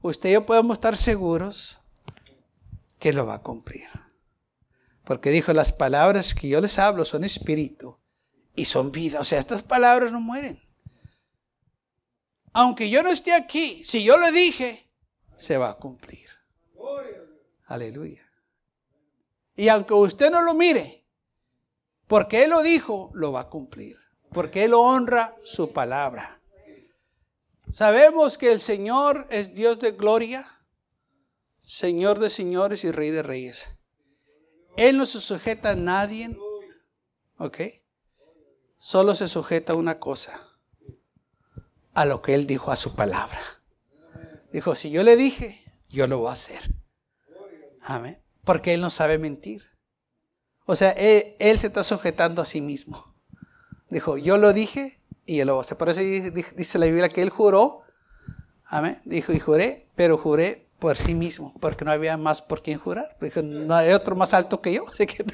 usted 0.01 0.29
y 0.29 0.33
yo 0.33 0.45
podemos 0.45 0.77
estar 0.77 0.97
seguros 0.97 1.79
que 2.99 3.13
lo 3.13 3.25
va 3.25 3.35
a 3.35 3.41
cumplir. 3.41 3.87
Porque 5.05 5.31
dijo, 5.31 5.53
las 5.53 5.73
palabras 5.73 6.33
que 6.33 6.49
yo 6.49 6.61
les 6.61 6.77
hablo 6.77 7.05
son 7.05 7.23
espíritu 7.23 7.97
y 8.55 8.65
son 8.65 8.91
vida. 8.91 9.19
O 9.19 9.23
sea, 9.23 9.39
estas 9.39 9.63
palabras 9.63 10.11
no 10.11 10.19
mueren. 10.19 10.61
Aunque 12.53 12.89
yo 12.89 13.01
no 13.03 13.09
esté 13.09 13.33
aquí, 13.33 13.83
si 13.83 14.03
yo 14.03 14.17
lo 14.17 14.31
dije, 14.31 14.88
se 15.39 15.57
va 15.57 15.69
a 15.69 15.77
cumplir. 15.77 16.29
Aleluya. 17.65 18.21
Y 19.55 19.69
aunque 19.69 19.93
usted 19.93 20.31
no 20.31 20.41
lo 20.41 20.53
mire, 20.53 21.05
porque 22.07 22.43
Él 22.43 22.49
lo 22.49 22.61
dijo, 22.61 23.11
lo 23.13 23.31
va 23.31 23.41
a 23.41 23.49
cumplir. 23.49 23.97
Porque 24.31 24.65
Él 24.65 24.73
honra 24.73 25.35
su 25.43 25.71
palabra. 25.71 26.41
Sabemos 27.71 28.37
que 28.37 28.51
el 28.51 28.61
Señor 28.61 29.27
es 29.29 29.53
Dios 29.53 29.79
de 29.79 29.91
gloria, 29.91 30.45
Señor 31.59 32.19
de 32.19 32.29
señores 32.29 32.83
y 32.83 32.91
Rey 32.91 33.11
de 33.11 33.23
reyes. 33.23 33.69
Él 34.75 34.97
no 34.97 35.05
se 35.05 35.19
sujeta 35.19 35.71
a 35.71 35.75
nadie. 35.75 36.35
¿Ok? 37.37 37.59
Solo 38.77 39.13
se 39.15 39.27
sujeta 39.27 39.73
a 39.73 39.77
una 39.77 39.99
cosa. 39.99 40.47
A 41.93 42.05
lo 42.05 42.21
que 42.21 42.33
Él 42.33 42.47
dijo 42.47 42.71
a 42.71 42.75
su 42.75 42.95
palabra. 42.95 43.58
Dijo, 44.51 44.75
si 44.75 44.89
yo 44.91 45.03
le 45.03 45.15
dije, 45.15 45.63
yo 45.89 46.07
lo 46.07 46.19
voy 46.19 46.29
a 46.29 46.33
hacer. 46.33 46.75
Amén. 47.81 48.21
Porque 48.43 48.73
Él 48.73 48.81
no 48.81 48.89
sabe 48.89 49.17
mentir. 49.17 49.63
O 50.65 50.75
sea, 50.75 50.91
él, 50.91 51.59
se 51.59 51.67
está 51.67 51.83
sujetando 51.83 52.41
a 52.41 52.45
sí 52.45 52.61
mismo. 52.61 53.15
Dijo, 53.89 54.17
yo 54.17 54.37
lo 54.37 54.53
dije 54.53 55.01
y 55.25 55.39
Él 55.39 55.47
lo 55.47 55.55
va 55.55 55.61
a 55.61 55.61
hacer. 55.61 55.77
Por 55.77 55.89
eso 55.89 56.01
dice 56.01 56.77
la 56.77 56.85
Biblia 56.85 57.09
que 57.09 57.23
Él 57.23 57.29
juró. 57.29 57.81
Amén. 58.65 59.01
Dijo, 59.03 59.33
y 59.33 59.39
juré, 59.39 59.87
pero 59.95 60.17
juré 60.17 60.69
por 60.77 60.95
sí 60.95 61.15
mismo, 61.15 61.53
porque 61.59 61.85
no 61.85 61.91
había 61.91 62.17
más 62.17 62.41
por 62.41 62.61
quien 62.61 62.79
jurar. 62.79 63.17
Dijo, 63.19 63.41
no 63.41 63.73
hay 63.73 63.91
otro 63.93 64.15
más 64.15 64.33
alto 64.33 64.61
que 64.61 64.73
yo. 64.73 64.85
Así 64.91 65.07
que 65.07 65.25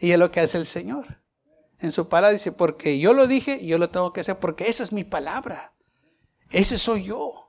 y 0.00 0.10
es 0.12 0.18
lo 0.18 0.30
que 0.30 0.40
hace 0.40 0.58
el 0.58 0.66
Señor. 0.66 1.22
En 1.78 1.92
su 1.92 2.08
palabra 2.08 2.32
dice, 2.32 2.52
porque 2.52 2.98
yo 2.98 3.12
lo 3.12 3.26
dije 3.26 3.66
yo 3.66 3.78
lo 3.78 3.90
tengo 3.90 4.12
que 4.12 4.20
hacer, 4.20 4.38
porque 4.38 4.68
esa 4.68 4.82
es 4.82 4.92
mi 4.92 5.04
palabra. 5.04 5.74
Ese 6.50 6.78
soy 6.78 7.04
yo. 7.04 7.45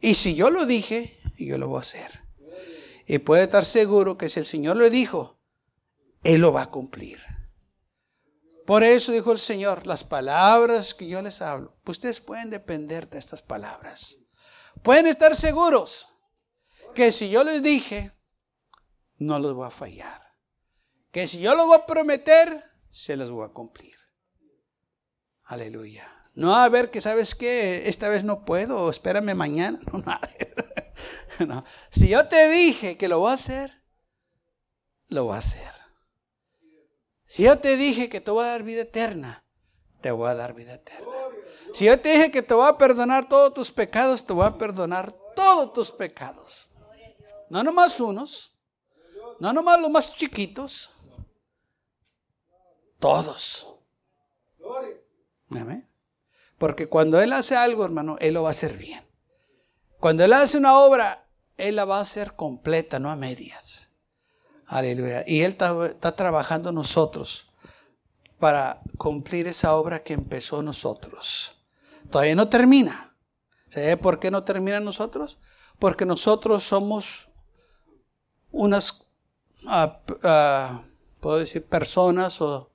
Y 0.00 0.14
si 0.14 0.34
yo 0.34 0.50
lo 0.50 0.66
dije, 0.66 1.20
yo 1.36 1.58
lo 1.58 1.68
voy 1.68 1.78
a 1.78 1.82
hacer. 1.82 2.20
Y 3.06 3.18
puede 3.18 3.44
estar 3.44 3.64
seguro 3.64 4.16
que 4.16 4.28
si 4.28 4.40
el 4.40 4.46
Señor 4.46 4.76
lo 4.76 4.88
dijo, 4.88 5.40
Él 6.22 6.40
lo 6.40 6.52
va 6.52 6.62
a 6.62 6.70
cumplir. 6.70 7.20
Por 8.66 8.84
eso 8.84 9.10
dijo 9.12 9.32
el 9.32 9.38
Señor, 9.38 9.86
las 9.86 10.04
palabras 10.04 10.94
que 10.94 11.08
yo 11.08 11.20
les 11.22 11.42
hablo, 11.42 11.76
ustedes 11.86 12.20
pueden 12.20 12.50
depender 12.50 13.08
de 13.10 13.18
estas 13.18 13.42
palabras. 13.42 14.18
Pueden 14.82 15.06
estar 15.06 15.34
seguros 15.34 16.08
que 16.94 17.10
si 17.10 17.30
yo 17.30 17.42
les 17.42 17.62
dije, 17.62 18.12
no 19.16 19.38
los 19.38 19.54
voy 19.54 19.66
a 19.66 19.70
fallar. 19.70 20.22
Que 21.10 21.26
si 21.26 21.40
yo 21.40 21.54
lo 21.54 21.66
voy 21.66 21.78
a 21.78 21.86
prometer, 21.86 22.64
se 22.90 23.16
los 23.16 23.30
voy 23.30 23.44
a 23.44 23.52
cumplir. 23.52 23.96
Aleluya. 25.44 26.19
No 26.34 26.54
a 26.54 26.68
ver 26.68 26.90
que 26.90 27.00
sabes 27.00 27.34
que 27.34 27.88
esta 27.88 28.08
vez 28.08 28.24
no 28.24 28.44
puedo, 28.44 28.90
espérame 28.90 29.34
mañana. 29.34 29.78
No, 31.46 31.64
Si 31.90 32.08
yo 32.08 32.28
te 32.28 32.50
dije 32.50 32.98
que 32.98 33.08
lo 33.08 33.20
voy 33.20 33.30
a 33.30 33.34
hacer, 33.34 33.82
lo 35.08 35.24
voy 35.24 35.36
a 35.36 35.38
hacer. 35.38 35.72
Si 37.24 37.44
yo 37.44 37.58
te 37.58 37.78
dije 37.78 38.10
que 38.10 38.20
te 38.20 38.30
voy 38.30 38.44
a 38.44 38.48
dar 38.48 38.62
vida 38.62 38.82
eterna, 38.82 39.42
te 40.02 40.10
voy 40.10 40.28
a 40.28 40.34
dar 40.34 40.52
vida 40.52 40.74
eterna. 40.74 41.06
Si 41.72 41.86
yo 41.86 41.98
te 41.98 42.10
dije 42.10 42.30
que 42.30 42.42
te 42.42 42.52
voy 42.52 42.68
a 42.68 42.76
perdonar 42.76 43.28
todos 43.28 43.54
tus 43.54 43.70
pecados, 43.70 44.26
te 44.26 44.32
voy 44.32 44.44
a 44.44 44.58
perdonar 44.58 45.14
todos 45.34 45.72
tus 45.72 45.90
pecados. 45.90 46.68
No 47.48 47.62
nomás 47.64 47.98
unos, 48.00 48.58
no 49.38 49.52
nomás 49.52 49.80
los 49.80 49.90
más 49.90 50.14
chiquitos, 50.14 50.90
todos. 52.98 53.66
Amén. 55.52 55.89
Porque 56.60 56.90
cuando 56.90 57.22
Él 57.22 57.32
hace 57.32 57.56
algo, 57.56 57.86
hermano, 57.86 58.18
Él 58.20 58.34
lo 58.34 58.42
va 58.42 58.48
a 58.48 58.50
hacer 58.50 58.76
bien. 58.76 59.02
Cuando 59.98 60.26
Él 60.26 60.34
hace 60.34 60.58
una 60.58 60.78
obra, 60.78 61.26
Él 61.56 61.76
la 61.76 61.86
va 61.86 61.96
a 61.96 62.02
hacer 62.02 62.36
completa, 62.36 62.98
no 62.98 63.08
a 63.08 63.16
medias. 63.16 63.94
Aleluya. 64.66 65.24
Y 65.26 65.40
Él 65.40 65.52
está, 65.52 66.14
trabajando 66.16 66.70
nosotros 66.70 67.50
para 68.38 68.82
cumplir 68.98 69.46
esa 69.46 69.74
obra 69.74 70.02
que 70.02 70.12
empezó 70.12 70.62
nosotros. 70.62 71.56
Todavía 72.10 72.34
no 72.34 72.50
termina. 72.50 73.16
¿Sabe 73.70 73.96
por 73.96 74.20
qué 74.20 74.30
no 74.30 74.44
termina 74.44 74.80
nosotros? 74.80 75.38
Porque 75.78 76.04
nosotros 76.04 76.62
somos 76.62 77.30
unas, 78.50 79.06
ah, 79.66 80.02
ah, 80.24 80.82
puedo 81.22 81.38
decir, 81.38 81.64
personas 81.64 82.38
o, 82.42 82.70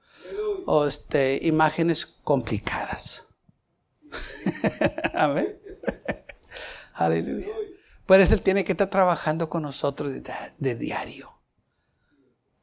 o 0.65 0.87
este, 0.87 1.39
imágenes 1.43 2.07
complicadas. 2.23 3.25
Amén. 5.13 5.59
Aleluya. 6.93 7.47
Por 8.05 8.19
eso 8.19 8.33
Él 8.33 8.41
tiene 8.41 8.63
que 8.63 8.73
estar 8.73 8.89
trabajando 8.89 9.49
con 9.49 9.63
nosotros 9.63 10.11
de, 10.57 10.75
diario. 10.75 11.33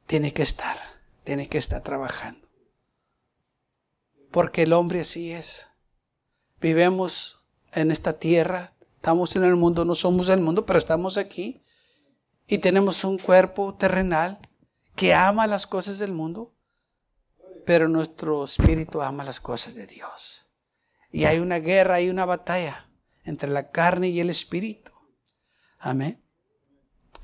Tiene 0.07 0.33
que 0.33 0.43
estar, 0.43 0.79
tiene 1.25 1.49
que 1.49 1.59
estar 1.59 1.83
trabajando. 1.83 2.49
Porque 4.31 4.63
el 4.63 4.73
hombre 4.73 5.01
así 5.01 5.33
es. 5.33 5.69
Vivemos 6.61 7.45
en 7.73 7.91
esta 7.91 8.19
tierra, 8.19 8.73
estamos 8.97 9.35
en 9.35 9.45
el 9.45 9.57
mundo, 9.57 9.85
no 9.85 9.95
somos 9.95 10.29
del 10.29 10.41
mundo, 10.41 10.65
pero 10.65 10.79
estamos 10.79 11.17
aquí. 11.17 11.63
Y 12.47 12.59
tenemos 12.59 13.03
un 13.05 13.19
cuerpo 13.19 13.75
terrenal 13.75 14.49
que 14.95 15.15
ama 15.15 15.47
las 15.47 15.67
cosas 15.67 15.99
del 15.99 16.13
mundo, 16.13 16.55
pero 17.67 17.89
nuestro 17.89 18.45
espíritu 18.45 19.03
ama 19.03 19.25
las 19.25 19.41
cosas 19.41 19.75
de 19.75 19.87
Dios. 19.87 20.42
Y 21.13 21.27
hay 21.27 21.39
una 21.39 21.61
guerra, 21.61 21.97
hay 21.97 22.09
una 22.09 22.25
batalla 22.25 22.89
entre 23.25 23.51
la 23.51 23.71
carne 23.71 24.09
y 24.09 24.19
el 24.19 24.31
espíritu. 24.31 24.91
Amén. 25.79 26.23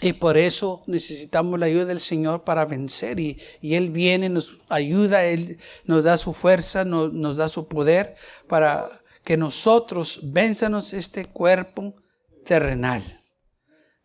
Y 0.01 0.12
por 0.12 0.37
eso 0.37 0.85
necesitamos 0.87 1.59
la 1.59 1.66
ayuda 1.66 1.87
del 1.87 1.98
Señor 1.98 2.44
para 2.44 2.64
vencer. 2.66 3.18
Y, 3.18 3.40
Él 3.62 3.90
viene, 3.90 4.29
nos 4.29 4.59
ayuda, 4.68 5.24
Él 5.24 5.59
nos 5.87 6.05
da 6.05 6.18
su 6.18 6.33
fuerza, 6.33 6.85
nos, 6.85 7.12
nos 7.12 7.38
da 7.38 7.48
su 7.48 7.66
poder 7.66 8.14
para 8.46 8.87
que 9.24 9.37
nosotros 9.37 10.20
venzanos 10.22 10.92
este 10.92 11.24
cuerpo 11.24 11.96
terrenal. 12.44 13.03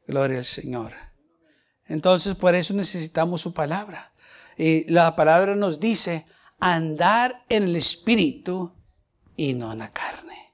Gloria 0.07 0.39
al 0.39 0.45
Señor. 0.45 0.93
Entonces, 1.85 2.35
por 2.35 2.55
eso 2.55 2.73
necesitamos 2.73 3.41
su 3.41 3.53
palabra. 3.53 4.13
Y 4.57 4.89
la 4.91 5.15
palabra 5.15 5.55
nos 5.55 5.79
dice, 5.79 6.25
andar 6.59 7.45
en 7.49 7.63
el 7.63 7.75
Espíritu 7.75 8.73
y 9.35 9.53
no 9.53 9.71
en 9.71 9.79
la 9.79 9.91
carne. 9.91 10.53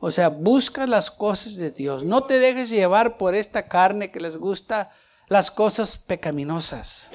O 0.00 0.10
sea, 0.10 0.28
busca 0.28 0.86
las 0.86 1.10
cosas 1.10 1.56
de 1.56 1.70
Dios. 1.70 2.04
No 2.04 2.24
te 2.24 2.38
dejes 2.38 2.68
llevar 2.68 3.16
por 3.16 3.34
esta 3.34 3.68
carne 3.68 4.10
que 4.10 4.20
les 4.20 4.36
gusta 4.36 4.90
las 5.28 5.50
cosas 5.50 5.96
pecaminosas. 5.96 7.10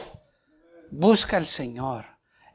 Busca 0.92 1.38
al 1.38 1.46
Señor. 1.46 2.06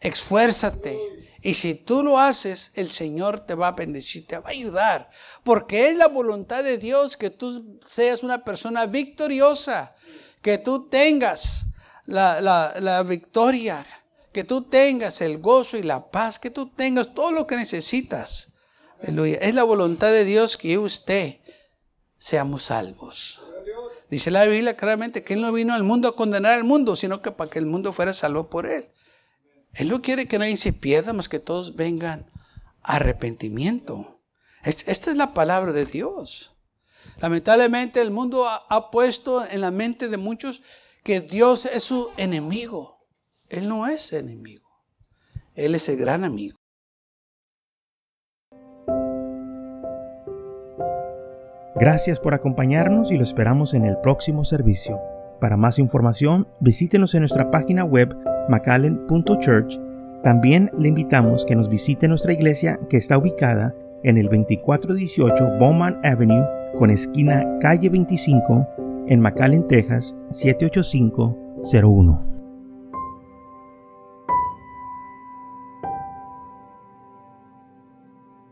Esfuérzate 0.00 0.98
y 1.44 1.54
si 1.54 1.74
tú 1.74 2.02
lo 2.02 2.18
haces, 2.18 2.72
el 2.74 2.90
Señor 2.90 3.40
te 3.40 3.54
va 3.54 3.68
a 3.68 3.72
bendecir, 3.72 4.26
te 4.26 4.38
va 4.38 4.48
a 4.48 4.52
ayudar. 4.52 5.10
Porque 5.42 5.88
es 5.88 5.96
la 5.96 6.08
voluntad 6.08 6.64
de 6.64 6.78
Dios 6.78 7.18
que 7.18 7.28
tú 7.28 7.78
seas 7.86 8.22
una 8.22 8.44
persona 8.44 8.86
victoriosa, 8.86 9.94
que 10.40 10.56
tú 10.56 10.88
tengas 10.88 11.66
la, 12.06 13.04
victoria, 13.06 13.86
que 14.34 14.44
tú 14.44 14.62
tengas 14.62 15.22
el 15.22 15.38
gozo 15.38 15.78
y 15.78 15.82
la 15.82 16.10
paz, 16.10 16.38
que 16.38 16.50
tú 16.50 16.68
tengas 16.68 17.14
todo 17.14 17.30
lo 17.30 17.46
que 17.46 17.56
necesitas. 17.56 18.52
Aleluya. 19.00 19.38
Es 19.38 19.54
la 19.54 19.62
voluntad 19.62 20.08
de 20.08 20.24
Dios 20.24 20.58
que 20.58 20.76
usted 20.76 21.36
seamos 22.18 22.64
salvos. 22.64 23.40
Dice 24.10 24.30
la 24.30 24.44
Biblia 24.44 24.76
claramente 24.76 25.22
que 25.22 25.34
Él 25.34 25.40
no 25.40 25.52
vino 25.52 25.72
al 25.72 25.84
mundo 25.84 26.08
a 26.08 26.16
condenar 26.16 26.52
al 26.52 26.64
mundo, 26.64 26.96
sino 26.96 27.22
que 27.22 27.30
para 27.30 27.48
que 27.48 27.60
el 27.60 27.66
mundo 27.66 27.92
fuera 27.92 28.12
salvo 28.12 28.50
por 28.50 28.66
Él. 28.66 28.88
Él 29.72 29.88
no 29.88 30.02
quiere 30.02 30.26
que 30.26 30.38
nadie 30.38 30.56
se 30.56 30.72
pierda, 30.72 31.12
más 31.12 31.28
que 31.28 31.38
todos 31.38 31.76
vengan 31.76 32.30
a 32.82 32.96
arrepentimiento. 32.96 34.20
Esta 34.64 35.10
es 35.10 35.16
la 35.16 35.32
palabra 35.32 35.72
de 35.72 35.84
Dios. 35.84 36.54
Lamentablemente 37.18 38.00
el 38.00 38.10
mundo 38.10 38.48
ha, 38.48 38.90
puesto 38.90 39.46
en 39.48 39.60
la 39.60 39.70
mente 39.70 40.08
de 40.08 40.16
muchos 40.16 40.62
que 41.04 41.20
Dios 41.20 41.66
es 41.66 41.84
su 41.84 42.10
enemigo. 42.16 42.93
Él 43.48 43.68
no 43.68 43.86
es 43.86 44.12
enemigo. 44.12 44.68
Él 45.54 45.74
es 45.74 45.88
el 45.88 45.96
gran 45.96 46.24
amigo. 46.24 46.56
Gracias 51.76 52.20
por 52.20 52.34
acompañarnos 52.34 53.10
y 53.10 53.16
lo 53.16 53.24
esperamos 53.24 53.74
en 53.74 53.84
el 53.84 53.98
próximo 53.98 54.44
servicio. 54.44 55.00
Para 55.40 55.56
más 55.56 55.80
información, 55.80 56.46
visítenos 56.60 57.14
en 57.14 57.20
nuestra 57.20 57.50
página 57.50 57.84
web 57.84 58.16
macallen.church. 58.48 59.80
También 60.22 60.70
le 60.78 60.86
invitamos 60.88 61.44
que 61.44 61.56
nos 61.56 61.68
visite 61.68 62.08
nuestra 62.08 62.32
iglesia 62.32 62.78
que 62.88 62.96
está 62.96 63.18
ubicada 63.18 63.74
en 64.04 64.18
el 64.18 64.26
2418 64.26 65.58
Bowman 65.58 65.98
Avenue 66.04 66.46
con 66.76 66.90
esquina 66.90 67.44
calle 67.60 67.90
25 67.90 68.68
en 69.08 69.20
McAllen, 69.20 69.66
Texas 69.66 70.14
78501. 70.30 72.33